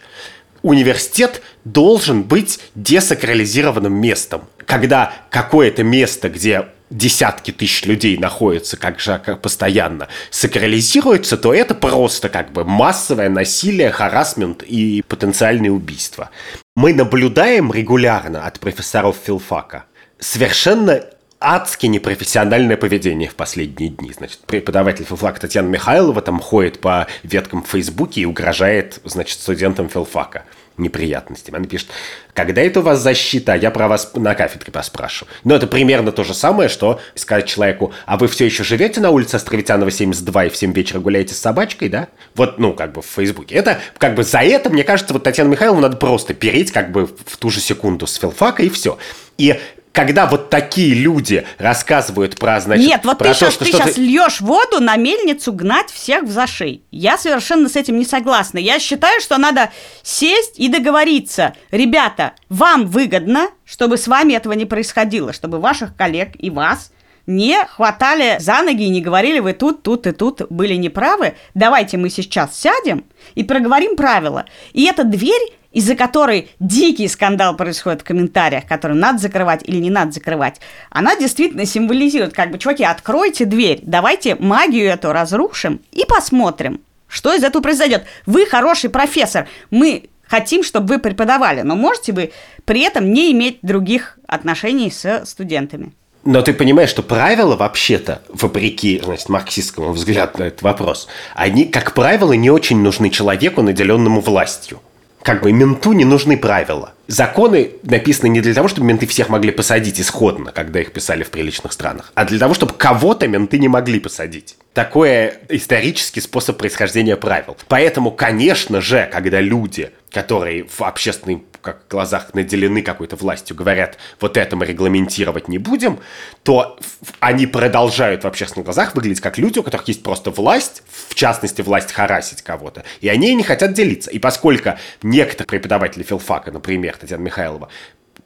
[0.62, 4.48] Университет должен быть десакрализированным местом.
[4.64, 11.74] Когда какое-то место, где десятки тысяч людей находятся как же как постоянно, сакрализируется, то это
[11.74, 16.30] просто как бы массовое насилие, харасмент и потенциальные убийства.
[16.76, 19.84] Мы наблюдаем регулярно от профессоров филфака
[20.18, 21.04] совершенно
[21.40, 24.12] адски непрофессиональное поведение в последние дни.
[24.12, 29.88] Значит, преподаватель филфака Татьяна Михайлова там ходит по веткам в Фейсбуке и угрожает, значит, студентам
[29.88, 30.44] филфака
[30.76, 31.56] неприятностями.
[31.56, 31.88] Она пишет,
[32.32, 35.32] когда это у вас защита, я про вас на кафедре поспрашиваю.
[35.44, 39.10] Но это примерно то же самое, что сказать человеку, а вы все еще живете на
[39.10, 42.08] улице Островитянова 72 и в 7 вечера гуляете с собачкой, да?
[42.34, 43.54] Вот, ну, как бы в Фейсбуке.
[43.54, 47.06] Это, как бы за это, мне кажется, вот Татьяну Михайловну надо просто переть, как бы
[47.06, 48.98] в ту же секунду с филфака и все.
[49.36, 49.58] И
[49.94, 53.70] когда вот такие люди рассказывают про, значит, Нет, вот про ты, то, сейчас, что ты
[53.70, 53.84] что-то...
[53.84, 56.82] сейчас льешь воду на мельницу гнать всех в зашей.
[56.90, 58.58] Я совершенно с этим не согласна.
[58.58, 59.70] Я считаю, что надо
[60.02, 61.54] сесть и договориться.
[61.70, 66.90] Ребята, вам выгодно, чтобы с вами этого не происходило, чтобы ваших коллег и вас
[67.26, 71.34] не хватали за ноги и не говорили, вы тут, тут и тут были неправы.
[71.54, 73.04] Давайте мы сейчас сядем
[73.36, 74.44] и проговорим правила.
[74.72, 79.90] И эта дверь из-за которой дикий скандал происходит в комментариях, который надо закрывать или не
[79.90, 86.04] надо закрывать, она действительно символизирует, как бы, чуваки, откройте дверь, давайте магию эту разрушим и
[86.06, 88.04] посмотрим, что из этого произойдет.
[88.24, 92.32] Вы хороший профессор, мы хотим, чтобы вы преподавали, но можете вы
[92.64, 95.92] при этом не иметь других отношений с студентами.
[96.24, 101.92] Но ты понимаешь, что правила вообще-то, вопреки значит, марксистскому взгляду на этот вопрос, они, как
[101.92, 104.80] правило, не очень нужны человеку, наделенному властью
[105.24, 106.92] как бы менту не нужны правила.
[107.06, 111.30] Законы написаны не для того, чтобы менты всех могли посадить исходно, когда их писали в
[111.30, 114.56] приличных странах, а для того, чтобы кого-то менты не могли посадить.
[114.74, 117.56] Такое исторический способ происхождения правил.
[117.68, 124.36] Поэтому, конечно же, когда люди, которые в общественной как глазах наделены какой-то властью, говорят, вот
[124.36, 125.98] это мы регламентировать не будем,
[126.42, 126.78] то
[127.20, 131.62] они продолжают в общественных глазах выглядеть как люди, у которых есть просто власть, в частности,
[131.62, 134.10] власть харасить кого-то, и они не хотят делиться.
[134.10, 137.68] И поскольку некоторые преподаватели филфака, например, Татьяна Михайлова,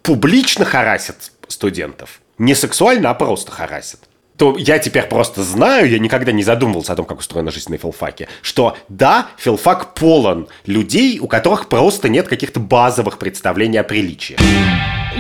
[0.03, 4.01] публично харасят студентов, не сексуально, а просто харасят,
[4.39, 7.77] то я теперь просто знаю, я никогда не задумывался о том, как устроена жизнь на
[7.77, 14.37] филфаке, что да, филфак полон людей, у которых просто нет каких-то базовых представлений о приличии.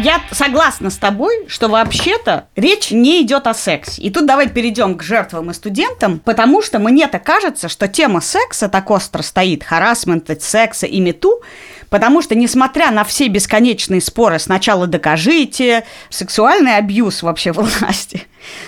[0.00, 4.00] Я согласна с тобой, что вообще-то речь не идет о сексе.
[4.00, 8.68] И тут давай перейдем к жертвам и студентам, потому что мне-то кажется, что тема секса
[8.68, 11.42] так остро стоит, харасмента, секса и мету,
[11.90, 18.26] Потому что, несмотря на все бесконечные споры, сначала докажите, сексуальный абьюз вообще власти,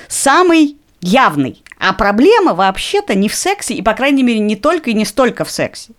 [0.09, 1.63] самый явный.
[1.79, 5.45] А проблема вообще-то не в сексе, и, по крайней мере, не только и не столько
[5.45, 5.93] в сексе,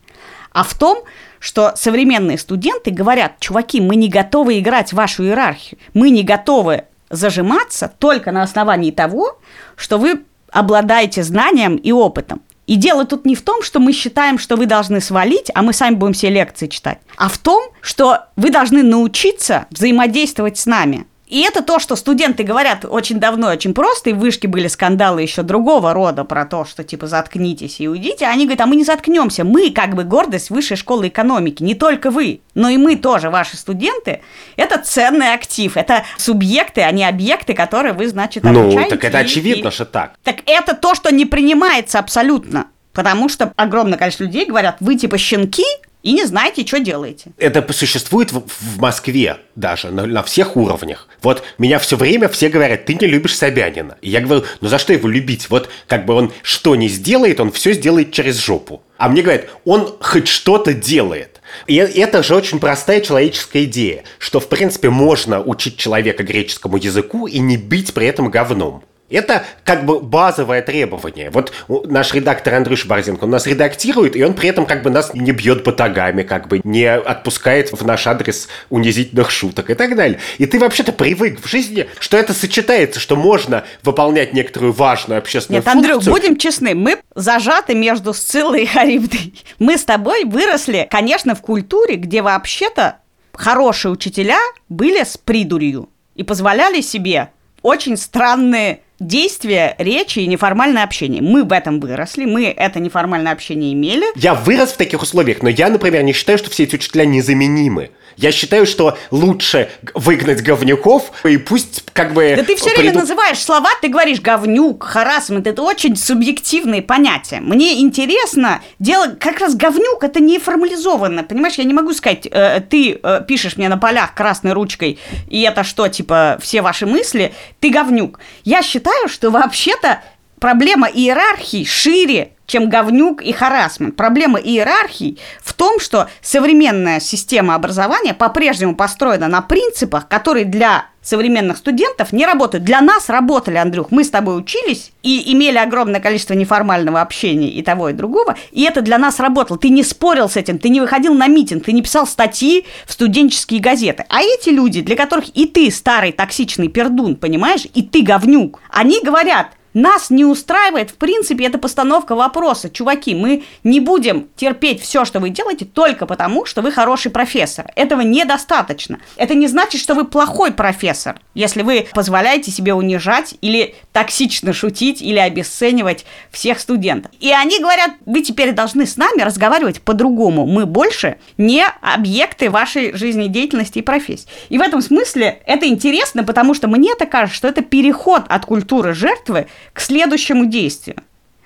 [0.51, 1.03] а в том,
[1.41, 6.83] что современные студенты говорят, чуваки, мы не готовы играть в вашу иерархию, мы не готовы
[7.09, 9.39] зажиматься только на основании того,
[9.75, 12.41] что вы обладаете знанием и опытом.
[12.67, 15.73] И дело тут не в том, что мы считаем, что вы должны свалить, а мы
[15.73, 21.05] сами будем все лекции читать, а в том, что вы должны научиться взаимодействовать с нами.
[21.31, 25.21] И это то, что студенты говорят очень давно, очень просто, и в вышке были скандалы
[25.21, 28.25] еще другого рода про то, что типа заткнитесь и уйдите.
[28.25, 32.11] Они говорят, а мы не заткнемся, мы как бы гордость высшей школы экономики, не только
[32.11, 34.19] вы, но и мы тоже, ваши студенты.
[34.57, 38.79] Это ценный актив, это субъекты, а не объекты, которые вы, значит, обучаете.
[38.79, 39.71] Ну, так это очевидно, и...
[39.71, 40.15] что так.
[40.25, 42.67] Так это то, что не принимается абсолютно.
[42.91, 45.63] Потому что огромное количество людей говорят, вы типа щенки,
[46.03, 47.31] и не знаете, что делаете.
[47.37, 51.07] Это существует в, в Москве даже, на, на всех уровнях.
[51.21, 53.97] Вот меня все время все говорят, ты не любишь Собянина.
[54.01, 55.49] И я говорю, ну за что его любить?
[55.49, 58.83] Вот как бы он что не сделает, он все сделает через жопу.
[58.97, 61.41] А мне говорят, он хоть что-то делает.
[61.67, 67.27] И это же очень простая человеческая идея, что, в принципе, можно учить человека греческому языку
[67.27, 68.83] и не бить при этом говном.
[69.11, 71.29] Это как бы базовое требование.
[71.29, 71.53] Вот
[71.87, 75.31] наш редактор Андрюш Борзенко, он нас редактирует, и он при этом как бы нас не
[75.31, 80.19] бьет батагами, как бы не отпускает в наш адрес унизительных шуток и так далее.
[80.37, 85.63] И ты вообще-то привык в жизни, что это сочетается, что можно выполнять некоторую важную общественную
[85.63, 85.95] Нет, функцию.
[85.95, 89.33] Андрюх, будем честны, мы зажаты между Сциллой и Харибдой.
[89.59, 92.97] Мы с тобой выросли, конечно, в культуре, где вообще-то
[93.33, 97.29] хорошие учителя были с придурью и позволяли себе
[97.61, 101.21] очень странные действия, речи и неформальное общение.
[101.21, 104.05] Мы в этом выросли, мы это неформальное общение имели.
[104.15, 107.89] Я вырос в таких условиях, но я, например, не считаю, что все эти учителя незаменимы.
[108.17, 112.33] Я считаю, что лучше выгнать говнюков, и пусть как бы...
[112.35, 112.81] Да ты все приду...
[112.81, 117.39] время называешь слова, ты говоришь говнюк, харасмент, это очень субъективные понятия.
[117.39, 122.61] Мне интересно, дело как раз говнюк, это не формализованно, понимаешь, я не могу сказать, э,
[122.69, 127.33] ты э, пишешь мне на полях красной ручкой, и это что, типа, все ваши мысли,
[127.59, 128.19] ты говнюк.
[128.43, 130.01] Я считаю, что вообще-то
[130.41, 133.95] проблема иерархии шире, чем говнюк и харасмент.
[133.95, 141.57] Проблема иерархии в том, что современная система образования по-прежнему построена на принципах, которые для современных
[141.57, 142.65] студентов не работают.
[142.65, 143.91] Для нас работали, Андрюх.
[143.91, 148.35] Мы с тобой учились и имели огромное количество неформального общения и того, и другого.
[148.51, 149.59] И это для нас работало.
[149.59, 152.93] Ты не спорил с этим, ты не выходил на митинг, ты не писал статьи в
[152.93, 154.05] студенческие газеты.
[154.09, 158.99] А эти люди, для которых и ты старый токсичный пердун, понимаешь, и ты говнюк, они
[159.03, 162.69] говорят, нас не устраивает, в принципе, эта постановка вопроса.
[162.69, 167.71] Чуваки, мы не будем терпеть все, что вы делаете, только потому, что вы хороший профессор.
[167.75, 168.99] Этого недостаточно.
[169.15, 175.01] Это не значит, что вы плохой профессор, если вы позволяете себе унижать или токсично шутить
[175.01, 177.11] или обесценивать всех студентов.
[177.19, 180.45] И они говорят, вы теперь должны с нами разговаривать по-другому.
[180.45, 184.27] Мы больше не объекты вашей жизнедеятельности и профессии.
[184.49, 188.45] И в этом смысле это интересно, потому что мне это кажется, что это переход от
[188.45, 190.97] культуры жертвы к следующему действию.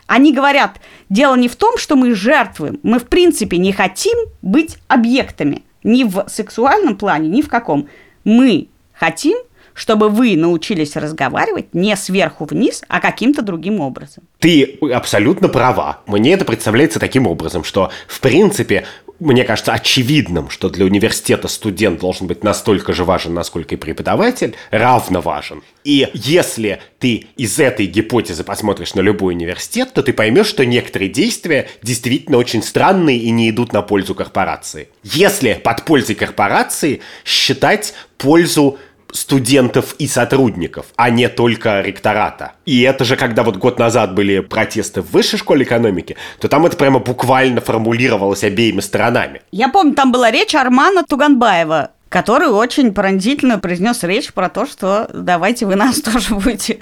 [0.07, 4.77] Они говорят, дело не в том, что мы жертвы, мы в принципе не хотим быть
[4.87, 5.63] объектами.
[5.83, 7.87] Ни в сексуальном плане, ни в каком.
[8.23, 9.37] Мы хотим,
[9.73, 14.23] чтобы вы научились разговаривать не сверху вниз, а каким-то другим образом.
[14.39, 16.01] Ты абсолютно права.
[16.07, 18.85] Мне это представляется таким образом, что, в принципе,
[19.19, 24.55] мне кажется очевидным, что для университета студент должен быть настолько же важен, насколько и преподаватель,
[24.71, 25.63] равно важен.
[25.83, 31.09] И если ты из этой гипотезы посмотришь на любой университет, то ты поймешь, что некоторые
[31.09, 34.89] действия действительно очень странные и не идут на пользу корпорации.
[35.03, 38.77] Если под пользой корпорации считать пользу
[39.15, 42.53] студентов и сотрудников, а не только ректората.
[42.65, 46.65] И это же, когда вот год назад были протесты в высшей школе экономики, то там
[46.65, 49.41] это прямо буквально формулировалось обеими сторонами.
[49.51, 55.09] Я помню, там была речь Армана Туганбаева, который очень пронзительно произнес речь про то, что
[55.13, 56.79] давайте вы нас тоже будете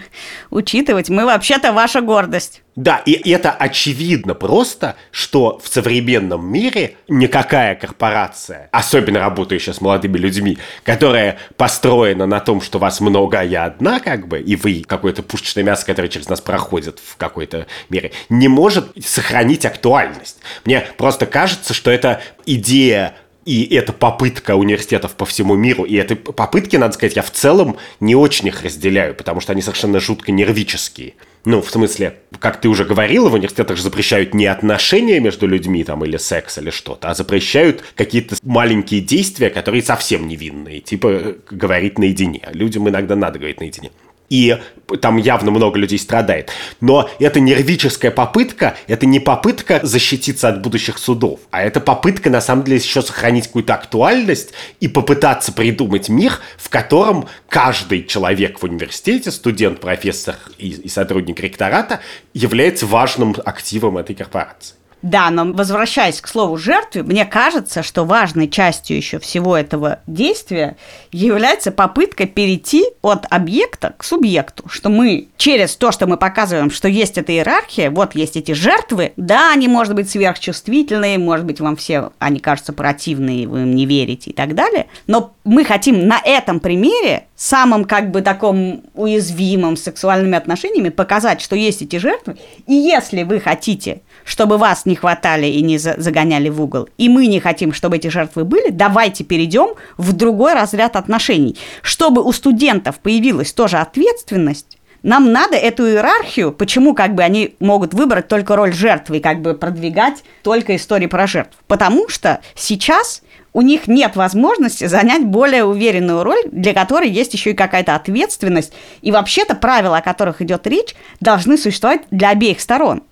[0.52, 1.10] учитывать.
[1.10, 2.62] Мы вообще-то ваша гордость.
[2.76, 10.18] Да, и это очевидно просто, что в современном мире никакая корпорация, особенно работающая с молодыми
[10.18, 14.84] людьми, которая построена на том, что вас много, а я одна, как бы, и вы
[14.88, 20.38] какое-то пушечное мясо, которое через нас проходит в какой-то мере, не может сохранить актуальность.
[20.66, 23.16] Мне просто кажется, что это идея
[23.46, 25.84] и это попытка университетов по всему миру.
[25.84, 29.62] И этой попытки, надо сказать, я в целом не очень их разделяю, потому что они
[29.62, 31.16] совершенно жутко нервические.
[31.46, 35.84] Ну, в смысле, как ты уже говорила, в университетах же запрещают не отношения между людьми
[35.84, 41.36] там или секс или что-то, а запрещают какие-то маленькие действия, которые совсем невинные, типа э,
[41.52, 42.48] говорить наедине.
[42.54, 43.92] Людям иногда надо говорить наедине
[44.30, 44.58] и
[45.02, 46.52] там явно много людей страдает.
[46.82, 52.42] Но это нервическая попытка, это не попытка защититься от будущих судов, а это попытка, на
[52.42, 58.64] самом деле, еще сохранить какую-то актуальность и попытаться придумать мир, в котором каждый человек в
[58.64, 62.00] университете, студент, профессор и, и сотрудник ректората,
[62.34, 64.76] является важным активом этой корпорации.
[65.04, 70.78] Да, но возвращаясь к слову жертве, мне кажется, что важной частью еще всего этого действия
[71.12, 76.88] является попытка перейти от объекта к субъекту, что мы через то, что мы показываем, что
[76.88, 81.76] есть эта иерархия, вот есть эти жертвы, да, они, может быть, сверхчувствительные, может быть, вам
[81.76, 86.22] все они кажутся противные, вы им не верите и так далее, но мы хотим на
[86.24, 92.38] этом примере, самым как бы таком уязвимым сексуальными отношениями, показать, что есть эти жертвы,
[92.68, 97.28] и если вы хотите чтобы вас не хватали и не загоняли в угол, и мы
[97.28, 101.58] не хотим, чтобы эти жертвы были, давайте перейдем в другой разряд отношений.
[101.82, 107.94] Чтобы у студентов появилась тоже ответственность, нам надо эту иерархию, почему как бы они могут
[107.94, 111.58] выбрать только роль жертвы и как бы продвигать только истории про жертв.
[111.68, 117.52] Потому что сейчас у них нет возможности занять более уверенную роль, для которой есть еще
[117.52, 118.74] и какая-то ответственность.
[119.02, 123.04] И вообще-то правила, о которых идет речь, должны существовать для обеих сторон.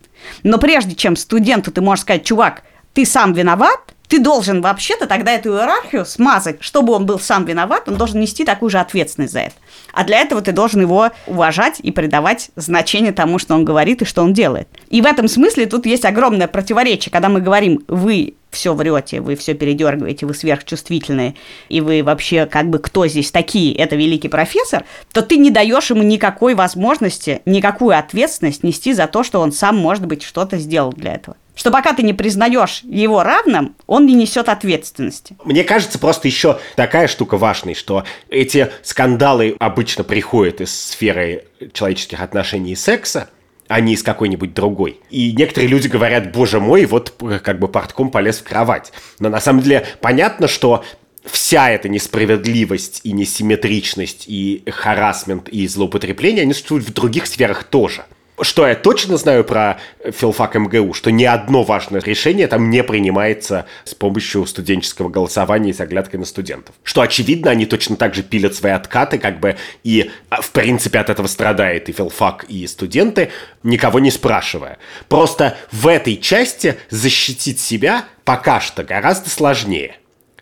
[0.44, 3.80] Но прежде чем студенту ты можешь сказать, чувак, ты сам виноват,
[4.12, 6.58] ты должен вообще-то тогда эту иерархию смазать.
[6.60, 9.56] Чтобы он был сам виноват, он должен нести такую же ответственность за это.
[9.94, 14.06] А для этого ты должен его уважать и придавать значение тому, что он говорит и
[14.06, 14.68] что он делает.
[14.90, 19.38] И в этом смысле тут есть огромное противоречие, когда мы говорим «вы все врете, вы
[19.38, 21.36] все передергиваете, вы сверхчувствительные,
[21.70, 25.90] и вы вообще как бы кто здесь такие, это великий профессор, то ты не даешь
[25.90, 30.92] ему никакой возможности, никакую ответственность нести за то, что он сам, может быть, что-то сделал
[30.92, 35.36] для этого что пока ты не признаешь его равным, он не несет ответственности.
[35.44, 42.22] Мне кажется, просто еще такая штука важная, что эти скандалы обычно приходят из сферы человеческих
[42.22, 43.30] отношений и секса,
[43.68, 45.00] а не из какой-нибудь другой.
[45.10, 48.92] И некоторые люди говорят, боже мой, вот как бы портком полез в кровать.
[49.20, 50.84] Но на самом деле понятно, что
[51.24, 58.06] вся эта несправедливость и несимметричность и харасмент и злоупотребление, они существуют в других сферах тоже
[58.42, 63.66] Что я точно знаю про филфак МГУ, что ни одно важное решение там не принимается
[63.84, 66.74] с помощью студенческого голосования и с на студентов.
[66.84, 71.00] Что, очевидно, они точно так же пилят свои откаты, как бы, и, а, в принципе,
[71.00, 73.30] от этого страдает и филфак, и студенты,
[73.64, 74.80] никого не спрашивая.
[75.08, 79.98] Просто в этой части защитить себя пока что гораздо сложнее.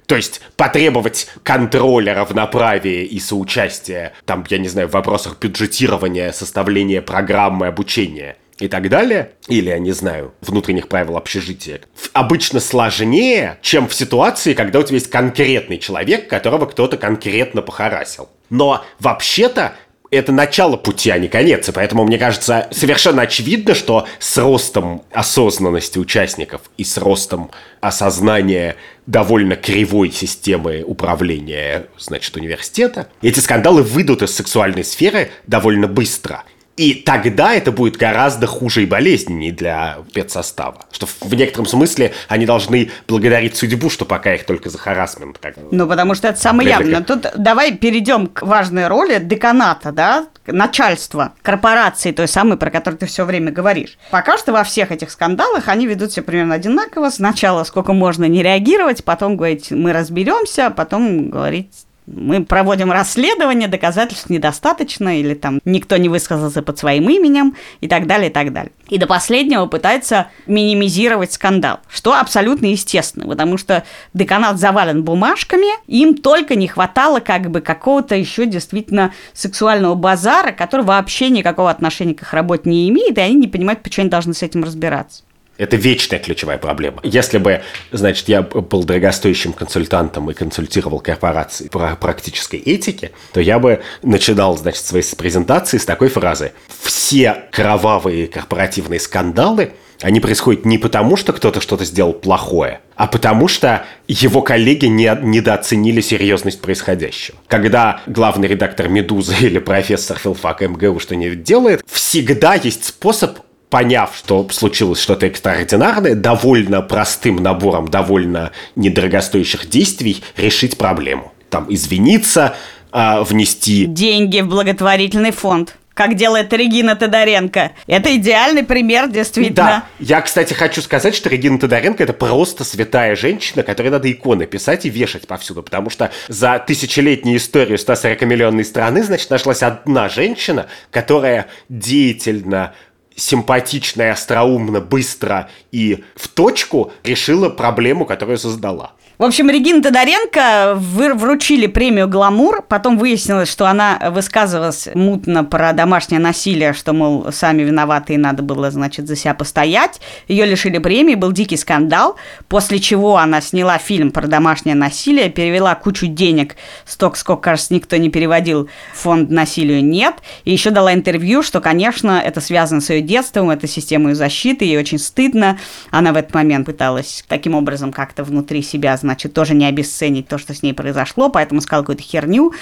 [0.10, 7.04] То есть потребовать контроля, равноправия и соучастия, там, я не знаю, в вопросах бюджетирования, составления
[7.04, 11.82] программы обучения и так далее, или, я не знаю, внутренних правил общежития,
[12.14, 18.30] обычно сложнее, чем в ситуации, когда у тебя есть конкретный человек, которого кто-то конкретно похарасил.
[18.50, 19.76] Но вообще-то
[20.12, 21.70] это начало пути, а не конец.
[21.70, 27.52] И поэтому, мне кажется, совершенно очевидно, что с ростом осознанности участников и с ростом
[27.82, 36.44] осознания довольно кривой системы управления, значит, университета, эти скандалы выйдут из сексуальной сферы довольно быстро.
[36.80, 40.86] И тогда это будет гораздо хуже и болезненнее для педсостава.
[40.94, 45.40] Что в некотором смысле они должны благодарить судьбу, что пока их только за харасмент.
[45.40, 45.56] Как...
[45.72, 47.02] Ну, потому что это самое явное.
[47.02, 53.08] Тут давай перейдем к важной роли деканата, да, начальства, корпорации, той самой, про которую ты
[53.08, 53.98] все время говоришь.
[54.10, 57.10] Пока что во всех этих скандалах они ведут себя примерно одинаково.
[57.10, 61.74] Сначала сколько можно не реагировать, потом говорить, мы разберемся, потом говорить,
[62.12, 68.08] мы проводим расследование, доказательств недостаточно, или там никто не высказался под своим именем, и так
[68.08, 68.72] далее, и так далее.
[68.90, 73.84] И до последнего пытается минимизировать скандал, что абсолютно естественно, потому что
[74.14, 80.86] деканат завален бумажками, им только не хватало как бы какого-то еще действительно сексуального базара, который
[80.86, 84.34] вообще никакого отношения к их работе не имеет, и они не понимают, почему они должны
[84.34, 85.24] с этим разбираться.
[85.60, 87.02] Это вечная ключевая проблема.
[87.04, 93.60] Если бы, значит, я был дорогостоящим консультантом и консультировал корпорации по практической этике, то я
[93.60, 96.54] бы начинал, значит, свои презентации с такой фразы.
[96.82, 103.50] Все кровавые корпоративные скандалы они происходят не потому, что кто-то что-то сделал плохое, а потому
[103.50, 107.38] что его коллеги не, недооценили серьезность происходящего.
[107.48, 113.40] Когда главный редактор «Медузы» или профессор филфака МГУ что-нибудь делает, всегда есть способ
[113.70, 121.32] поняв, что случилось что-то экстраординарное, довольно простым набором довольно недорогостоящих действий решить проблему.
[121.50, 122.56] Там извиниться,
[122.92, 123.86] а, внести...
[123.86, 127.74] Деньги в благотворительный фонд как делает Регина Тодоренко.
[127.86, 129.54] Это идеальный пример, действительно.
[129.56, 134.46] Да, я, кстати, хочу сказать, что Регина Тодоренко– это просто святая женщина, которой надо иконы
[134.46, 140.68] писать и вешать повсюду, потому что за тысячелетнюю историю 140-миллионной страны, значит, нашлась одна женщина,
[140.90, 142.74] которая деятельно
[143.16, 148.94] симпатично и остроумно, быстро и в точку решила проблему, которую создала.
[149.20, 156.22] В общем, Регина Тодоренко вручили премию «Гламур», потом выяснилось, что она высказывалась мутно про домашнее
[156.22, 160.00] насилие, что, мол, сами виноваты и надо было, значит, за себя постоять.
[160.30, 162.16] Ее лишили премии, был дикий скандал,
[162.48, 166.56] после чего она сняла фильм про домашнее насилие, перевела кучу денег,
[166.86, 170.16] столько, сколько, кажется, никто не переводил, фонд насилию нет,
[170.46, 174.64] и еще дала интервью, что, конечно, это связано с ее детством, это система ее защиты,
[174.64, 175.60] ей очень стыдно.
[175.92, 180.38] Она в этот момент пыталась таким образом как-то внутри себя, значит, тоже не обесценить то,
[180.38, 182.54] что с ней произошло, поэтому сказал какую-то херню.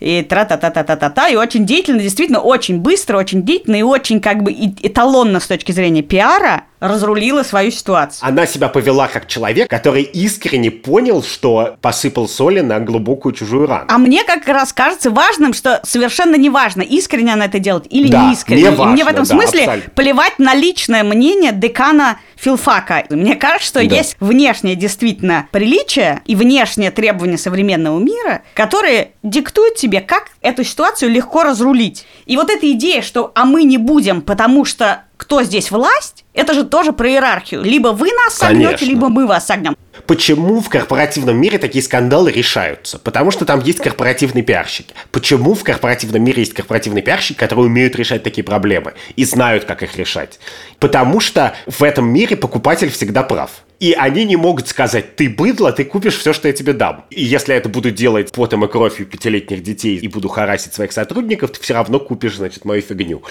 [0.00, 5.38] И тра-та-та-та-та-та-та, и очень деятельно, действительно, очень быстро, очень деятельно и очень как бы эталонно
[5.38, 8.28] с точки зрения пиара разрулила свою ситуацию.
[8.28, 13.86] Она себя повела как человек, который искренне понял, что посыпал соли на глубокую чужую рану.
[13.88, 18.08] А мне как раз кажется важным, что совершенно не важно, искренне она это делает или
[18.08, 18.62] да, не искренне.
[18.62, 19.90] Не важно, и мне в этом да, смысле абсолютно.
[19.94, 23.04] плевать на личное мнение декана филфака.
[23.10, 23.94] Мне кажется, что да.
[23.94, 31.12] есть внешнее действительно приличие и внешнее требование современного мира, которые диктуют тебе, как эту ситуацию
[31.12, 32.04] легко разрулить.
[32.26, 36.54] И вот эта идея, что «а мы не будем, потому что кто здесь власть, это
[36.54, 37.62] же тоже про иерархию.
[37.62, 39.76] Либо вы нас согнете, либо мы вас согнем.
[40.06, 42.98] Почему в корпоративном мире такие скандалы решаются?
[42.98, 44.94] Потому что там есть корпоративные пиарщики.
[45.10, 49.82] Почему в корпоративном мире есть корпоративные пиарщики, которые умеют решать такие проблемы и знают, как
[49.82, 50.40] их решать?
[50.78, 53.64] Потому что в этом мире покупатель всегда прав.
[53.82, 57.04] И они не могут сказать, ты быдло, ты купишь все, что я тебе дам.
[57.10, 60.92] И если я это буду делать потом и кровью пятилетних детей и буду харасить своих
[60.92, 63.24] сотрудников, ты все равно купишь, значит, мою фигню.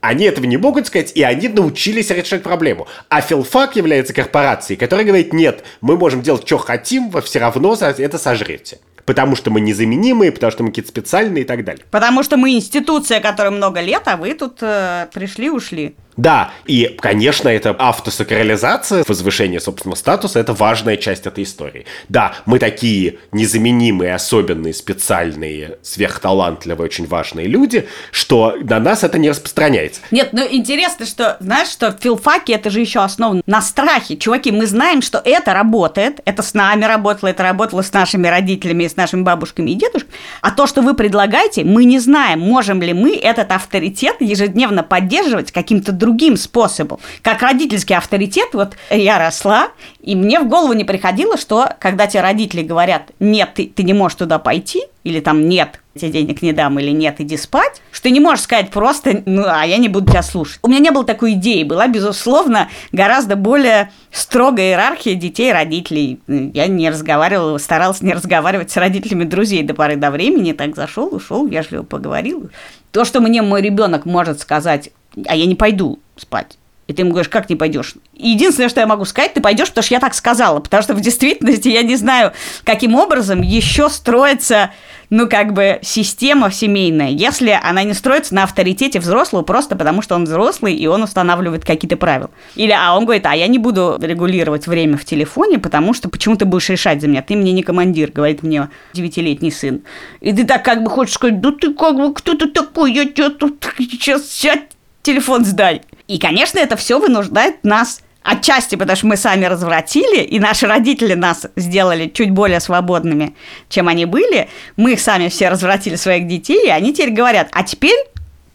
[0.00, 2.88] Они этого не могут сказать, и они научились решать проблему.
[3.10, 7.74] А филфак является корпорацией, которая говорит, нет, мы можем делать, что хотим, вы все равно
[7.74, 8.78] это сожрете
[9.08, 11.82] потому что мы незаменимые, потому что мы какие-то специальные и так далее.
[11.90, 15.96] Потому что мы институция, которая много лет, а вы тут э, пришли-ушли.
[16.18, 21.86] Да, и, конечно, это автосакрализация, возвышение собственного статуса, это важная часть этой истории.
[22.08, 29.30] Да, мы такие незаменимые, особенные, специальные, сверхталантливые, очень важные люди, что на нас это не
[29.30, 30.00] распространяется.
[30.10, 34.16] Нет, ну интересно, что, знаешь, что филфаки это же еще основано на страхе.
[34.16, 38.88] Чуваки, мы знаем, что это работает, это с нами работало, это работало с нашими родителями,
[38.88, 40.12] с нашими бабушками и дедушками.
[40.40, 45.52] А то, что вы предлагаете, мы не знаем, можем ли мы этот авторитет ежедневно поддерживать
[45.52, 46.98] каким-то другим другим способом.
[47.22, 49.68] Как родительский авторитет, вот я росла,
[50.00, 53.92] и мне в голову не приходило, что когда тебе родители говорят, нет, ты, ты не
[53.92, 58.04] можешь туда пойти, или там нет, тебе денег не дам, или нет, иди спать, что
[58.04, 60.60] ты не можешь сказать просто, ну, а я не буду тебя слушать.
[60.62, 66.20] У меня не было такой идеи, была, безусловно, гораздо более строгая иерархия детей и родителей.
[66.26, 71.14] Я не разговаривала, старалась не разговаривать с родителями друзей до поры до времени, так зашел,
[71.14, 72.50] ушел, вежливо поговорил.
[72.92, 74.90] То, что мне мой ребенок может сказать,
[75.26, 76.58] а я не пойду спать.
[76.88, 77.94] И ты ему говоришь, как не пойдешь?
[78.14, 80.58] Единственное, что я могу сказать, ты пойдешь, потому что я так сказала.
[80.60, 82.32] Потому что в действительности я не знаю,
[82.64, 84.70] каким образом еще строится,
[85.10, 90.14] ну, как бы, система семейная, если она не строится на авторитете взрослого просто потому, что
[90.14, 92.30] он взрослый, и он устанавливает какие-то правила.
[92.54, 96.36] Или, а он говорит, а я не буду регулировать время в телефоне, потому что почему
[96.36, 97.20] ты будешь решать за меня?
[97.20, 99.82] Ты мне не командир, говорит мне девятилетний сын.
[100.22, 103.04] И ты так как бы хочешь сказать, да ты как бы, кто ты такой, я
[103.04, 105.82] тебя тут сейчас сядь телефон сдай.
[106.06, 111.14] И, конечно, это все вынуждает нас Отчасти, потому что мы сами развратили, и наши родители
[111.14, 113.34] нас сделали чуть более свободными,
[113.70, 114.50] чем они были.
[114.76, 117.96] Мы их сами все развратили своих детей, и они теперь говорят, а теперь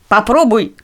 [0.08, 0.76] попробуй,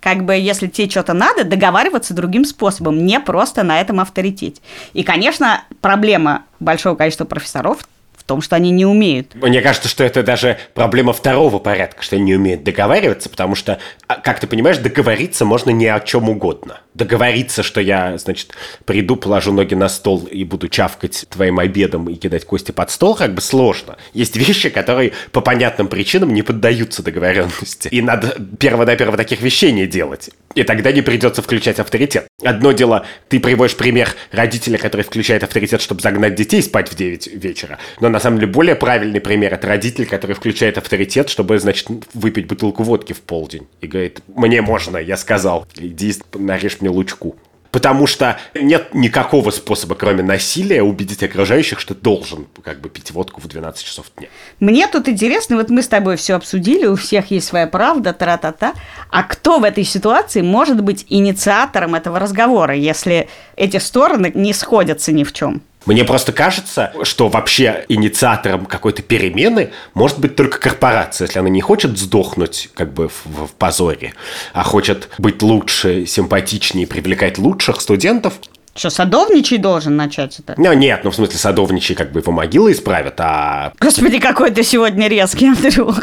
[0.00, 4.62] как бы, если тебе что-то надо, договариваться другим способом, не просто на этом авторитете.
[4.94, 7.80] И, конечно, проблема большого количества профессоров
[8.22, 9.34] в том, что они не умеют.
[9.34, 13.78] Мне кажется, что это даже проблема второго порядка, что они не умеют договариваться, потому что,
[14.06, 16.80] а, как ты понимаешь, договориться можно не о чем угодно.
[16.94, 18.52] Договориться, что я, значит,
[18.84, 23.16] приду, положу ноги на стол и буду чавкать твоим обедом и кидать кости под стол,
[23.16, 23.96] как бы сложно.
[24.14, 27.88] Есть вещи, которые по понятным причинам не поддаются договоренности.
[27.88, 30.30] И надо перво-наперво таких вещей не делать.
[30.54, 32.28] И тогда не придется включать авторитет.
[32.44, 37.26] Одно дело, ты приводишь пример родителя, который включает авторитет, чтобы загнать детей спать в 9
[37.34, 37.78] вечера.
[38.00, 42.46] Но на самом деле более правильный пример– это родитель, который включает авторитет, чтобы, значит, выпить
[42.46, 43.66] бутылку водки в полдень.
[43.80, 47.36] И говорит, мне можно, я сказал, иди нарежь мне лучку.
[47.72, 53.40] Потому что нет никакого способа, кроме насилия, убедить окружающих, что должен как бы пить водку
[53.40, 54.28] в 12 часов дня.
[54.60, 58.74] Мне тут интересно, вот мы с тобой все обсудили, у всех есть своя правда, тра-та-та.
[59.10, 65.12] А кто в этой ситуации может быть инициатором этого разговора, если эти стороны не сходятся
[65.12, 65.62] ни в чем?
[65.86, 71.60] Мне просто кажется, что вообще инициатором какой-то перемены может быть только корпорация, если она не
[71.60, 74.14] хочет сдохнуть как бы в, в позоре,
[74.52, 78.34] а хочет быть лучше, симпатичнее, привлекать лучших студентов,
[78.74, 80.54] что, садовничий должен начать это?
[80.56, 83.72] Ну, нет, ну, в смысле, садовничий как бы его могилы исправят, а...
[83.78, 86.00] Господи, какой ты сегодня резкий, Андрюх.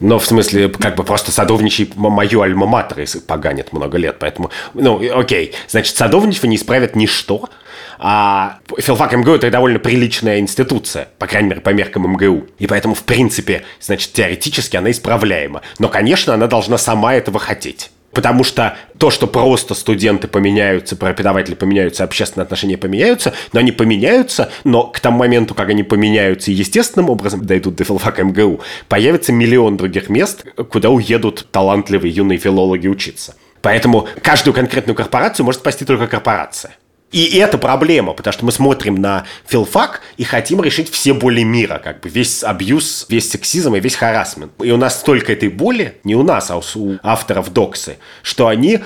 [0.00, 5.54] Но в смысле, как бы просто садовничий мою альма-матер поганит много лет, поэтому, ну, окей.
[5.66, 7.48] Значит, садовничество не исправит ничто,
[7.98, 12.46] а филфак МГУ это довольно приличная институция, по крайней мере, по меркам МГУ.
[12.58, 15.62] И поэтому, в принципе, значит, теоретически она исправляема.
[15.80, 17.90] Но, конечно, она должна сама этого хотеть.
[18.12, 24.50] Потому что то, что просто студенты поменяются, преподаватели поменяются, общественные отношения поменяются, но они поменяются,
[24.64, 29.76] но к тому моменту, как они поменяются естественным образом дойдут до филфака МГУ, появится миллион
[29.76, 33.36] других мест, куда уедут талантливые юные филологи учиться.
[33.60, 36.76] Поэтому каждую конкретную корпорацию может спасти только корпорация.
[37.10, 41.80] И это проблема, потому что мы смотрим на филфак и хотим решить все боли мира,
[41.82, 44.52] как бы весь абьюз, весь сексизм и весь харасмент.
[44.62, 48.80] И у нас столько этой боли, не у нас, а у авторов доксы, что они,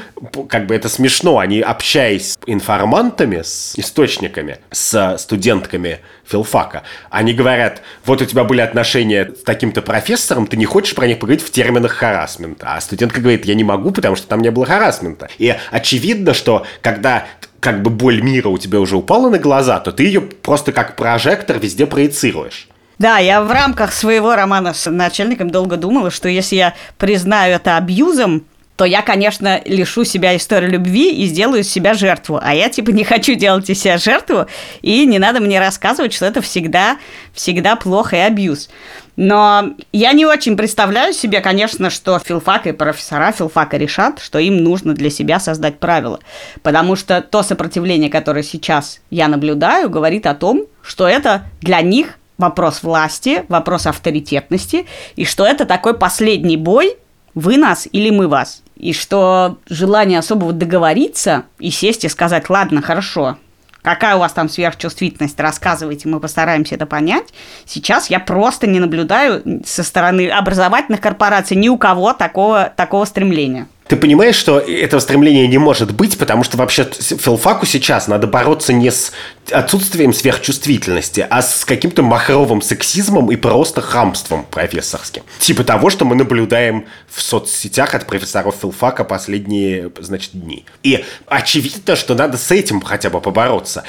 [0.49, 7.83] как бы это смешно, они общаясь с информантами, с источниками, с студентками филфака, они говорят,
[8.05, 11.51] вот у тебя были отношения с таким-то профессором, ты не хочешь про них поговорить в
[11.51, 12.75] терминах харасмента.
[12.75, 15.29] А студентка говорит, я не могу, потому что там не было харасмента.
[15.39, 17.27] И очевидно, что когда
[17.63, 20.97] как бы боль мира у тебя уже упала на глаза, то ты ее просто как
[20.97, 22.69] прожектор везде проецируешь.
[22.99, 27.77] Да, я в рамках своего романа с начальником долго думала, что если я признаю это
[27.77, 28.47] абьюзом,
[28.77, 32.41] то я, конечно, лишу себя истории любви и сделаю из себя жертву.
[32.43, 34.47] А я, типа, не хочу делать из себя жертву,
[34.81, 36.97] и не надо мне рассказывать, что это всегда,
[37.35, 38.71] всегда плохо и абьюз.
[39.17, 44.57] Но я не очень представляю себе, конечно, что филфак и профессора филфака решат, что им
[44.57, 46.21] нужно для себя создать правила.
[46.63, 52.19] Потому что то сопротивление, которое сейчас я наблюдаю, говорит о том, что это для них
[52.39, 56.97] вопрос власти, вопрос авторитетности, и что это такой последний бой,
[57.35, 58.63] вы нас или мы вас.
[58.77, 63.37] И что желание особого договориться и сесть и сказать, ладно, хорошо,
[63.83, 67.33] какая у вас там сверхчувствительность, рассказывайте, мы постараемся это понять.
[67.65, 73.69] Сейчас я просто не наблюдаю со стороны образовательных корпораций ни у кого такого, такого стремления.
[73.93, 78.73] Ты понимаешь, что этого стремления не может быть, потому что вообще филфаку сейчас надо бороться
[78.73, 79.13] не с
[79.51, 85.25] отсутствием сверхчувствительности, а с каким-то махровым сексизмом и просто хамством профессорским.
[85.41, 90.65] Типа того, что мы наблюдаем в соцсетях от профессоров филфака последние, значит, дни.
[90.83, 93.85] И очевидно, что надо с этим хотя бы побороться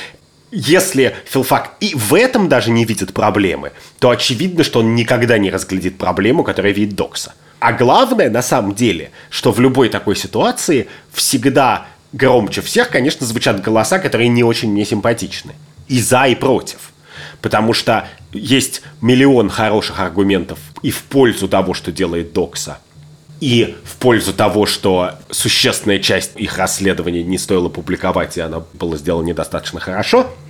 [0.53, 5.49] если филфак и в этом даже не видит проблемы, то очевидно, что он никогда не
[5.49, 7.33] разглядит проблему, которая видит Докса.
[7.59, 13.63] А главное, на самом деле, что в любой такой ситуации всегда громче всех, конечно, звучат
[13.63, 15.53] голоса, которые не очень мне симпатичны.
[15.87, 16.91] И за, и против.
[17.41, 22.77] Потому что есть миллион хороших аргументов и в пользу того, что делает Докса,
[23.39, 28.97] и в пользу того, что существенная часть их расследования не стоило публиковать, и она была
[28.97, 30.31] сделана недостаточно хорошо–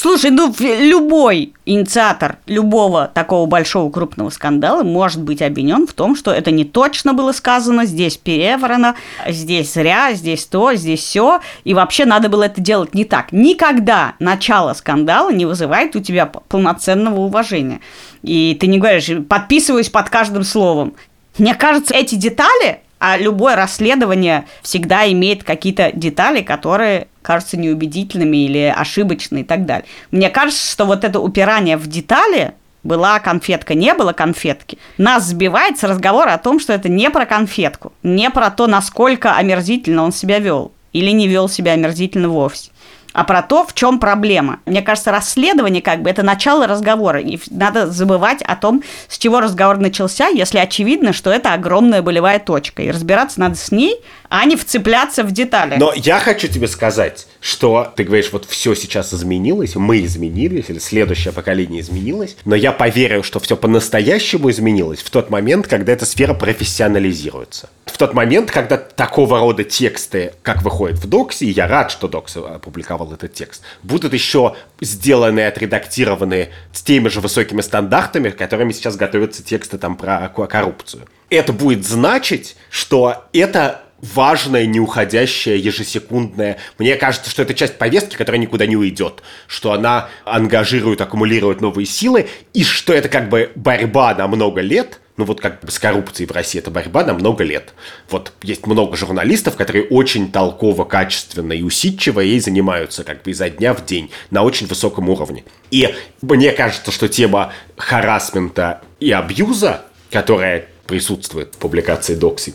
[0.00, 6.30] Слушай, ну любой инициатор любого такого большого крупного скандала может быть обвинен в том, что
[6.30, 8.94] это не точно было сказано, здесь переврано,
[9.26, 13.32] здесь зря, здесь то, здесь все, и вообще надо было это делать не так.
[13.32, 17.80] Никогда начало скандала не вызывает у тебя полноценного уважения.
[18.22, 20.94] И ты не говоришь, подписываюсь под каждым словом.
[21.38, 28.74] Мне кажется, эти детали а любое расследование всегда имеет какие-то детали, которые кажутся неубедительными или
[28.76, 29.86] ошибочными и так далее.
[30.10, 34.78] Мне кажется, что вот это упирание в детали была конфетка, не было конфетки.
[34.96, 39.34] Нас сбивает с разговора о том, что это не про конфетку, не про то, насколько
[39.34, 42.70] омерзительно он себя вел или не вел себя омерзительно вовсе
[43.18, 44.60] а про то, в чем проблема.
[44.64, 49.40] Мне кажется, расследование как бы это начало разговора, и надо забывать о том, с чего
[49.40, 53.96] разговор начался, если очевидно, что это огромная болевая точка, и разбираться надо с ней,
[54.28, 55.74] а не вцепляться в детали.
[55.80, 60.78] Но я хочу тебе сказать, что ты говоришь, вот все сейчас изменилось, мы изменились, или
[60.78, 66.06] следующее поколение изменилось, но я поверил, что все по-настоящему изменилось в тот момент, когда эта
[66.06, 67.68] сфера профессионализируется.
[67.86, 72.06] В тот момент, когда такого рода тексты, как выходит в Доксе, и я рад, что
[72.06, 78.96] Докс опубликовал этот текст, будут еще сделаны, отредактированы с теми же высокими стандартами, которыми сейчас
[78.96, 81.06] готовятся тексты там про коррупцию.
[81.30, 86.58] Это будет значить, что это важная, неуходящая, ежесекундная.
[86.78, 89.22] Мне кажется, что это часть повестки, которая никуда не уйдет.
[89.46, 95.00] Что она ангажирует, аккумулирует новые силы, и что это как бы борьба на много лет–
[95.18, 97.74] ну вот как бы с коррупцией в России это борьба на много лет.
[98.08, 103.50] Вот есть много журналистов, которые очень толково, качественно и усидчиво ей занимаются как бы изо
[103.50, 105.44] дня в день на очень высоком уровне.
[105.72, 105.92] И
[106.22, 112.52] мне кажется, что тема харасмента и абьюза, которая присутствует в публикации Докс и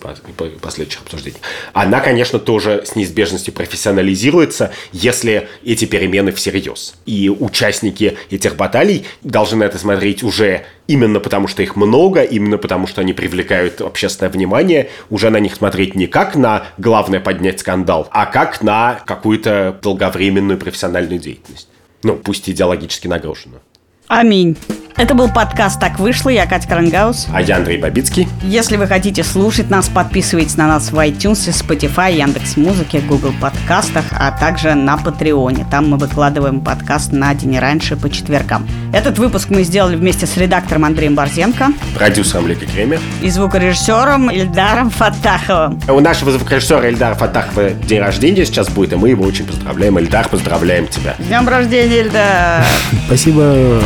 [0.59, 1.37] последующих обсуждений,
[1.71, 6.95] она, конечно, тоже с неизбежностью профессионализируется, если эти перемены всерьез.
[7.05, 12.57] И участники этих баталий должны на это смотреть уже именно потому, что их много, именно
[12.57, 17.59] потому, что они привлекают общественное внимание, уже на них смотреть не как на главное поднять
[17.59, 21.67] скандал, а как на какую-то долговременную профессиональную деятельность.
[22.01, 23.61] Ну, пусть идеологически нагруженную.
[24.07, 24.57] Аминь.
[24.95, 26.29] Это был подкаст «Так вышло».
[26.29, 27.27] Я Катя Крангаус.
[27.33, 28.27] А я Андрей Бабицкий.
[28.43, 34.05] Если вы хотите слушать нас, подписывайтесь на нас в iTunes, Spotify, Яндекс Музыке, Google подкастах,
[34.11, 35.65] а также на Патреоне.
[35.71, 38.67] Там мы выкладываем подкаст на день раньше по четвергам.
[38.93, 41.73] Этот выпуск мы сделали вместе с редактором Андреем Борзенко.
[41.95, 42.99] Продюсером Ликой Кремер.
[43.23, 45.81] И звукорежиссером Ильдаром Фатаховым.
[45.87, 49.97] У нашего звукорежиссера Ильдара Фатахова день рождения сейчас будет, и мы его очень поздравляем.
[49.97, 51.15] Ильдар, поздравляем тебя.
[51.17, 52.63] С днем рождения, Ильдар!
[53.07, 53.81] Спасибо.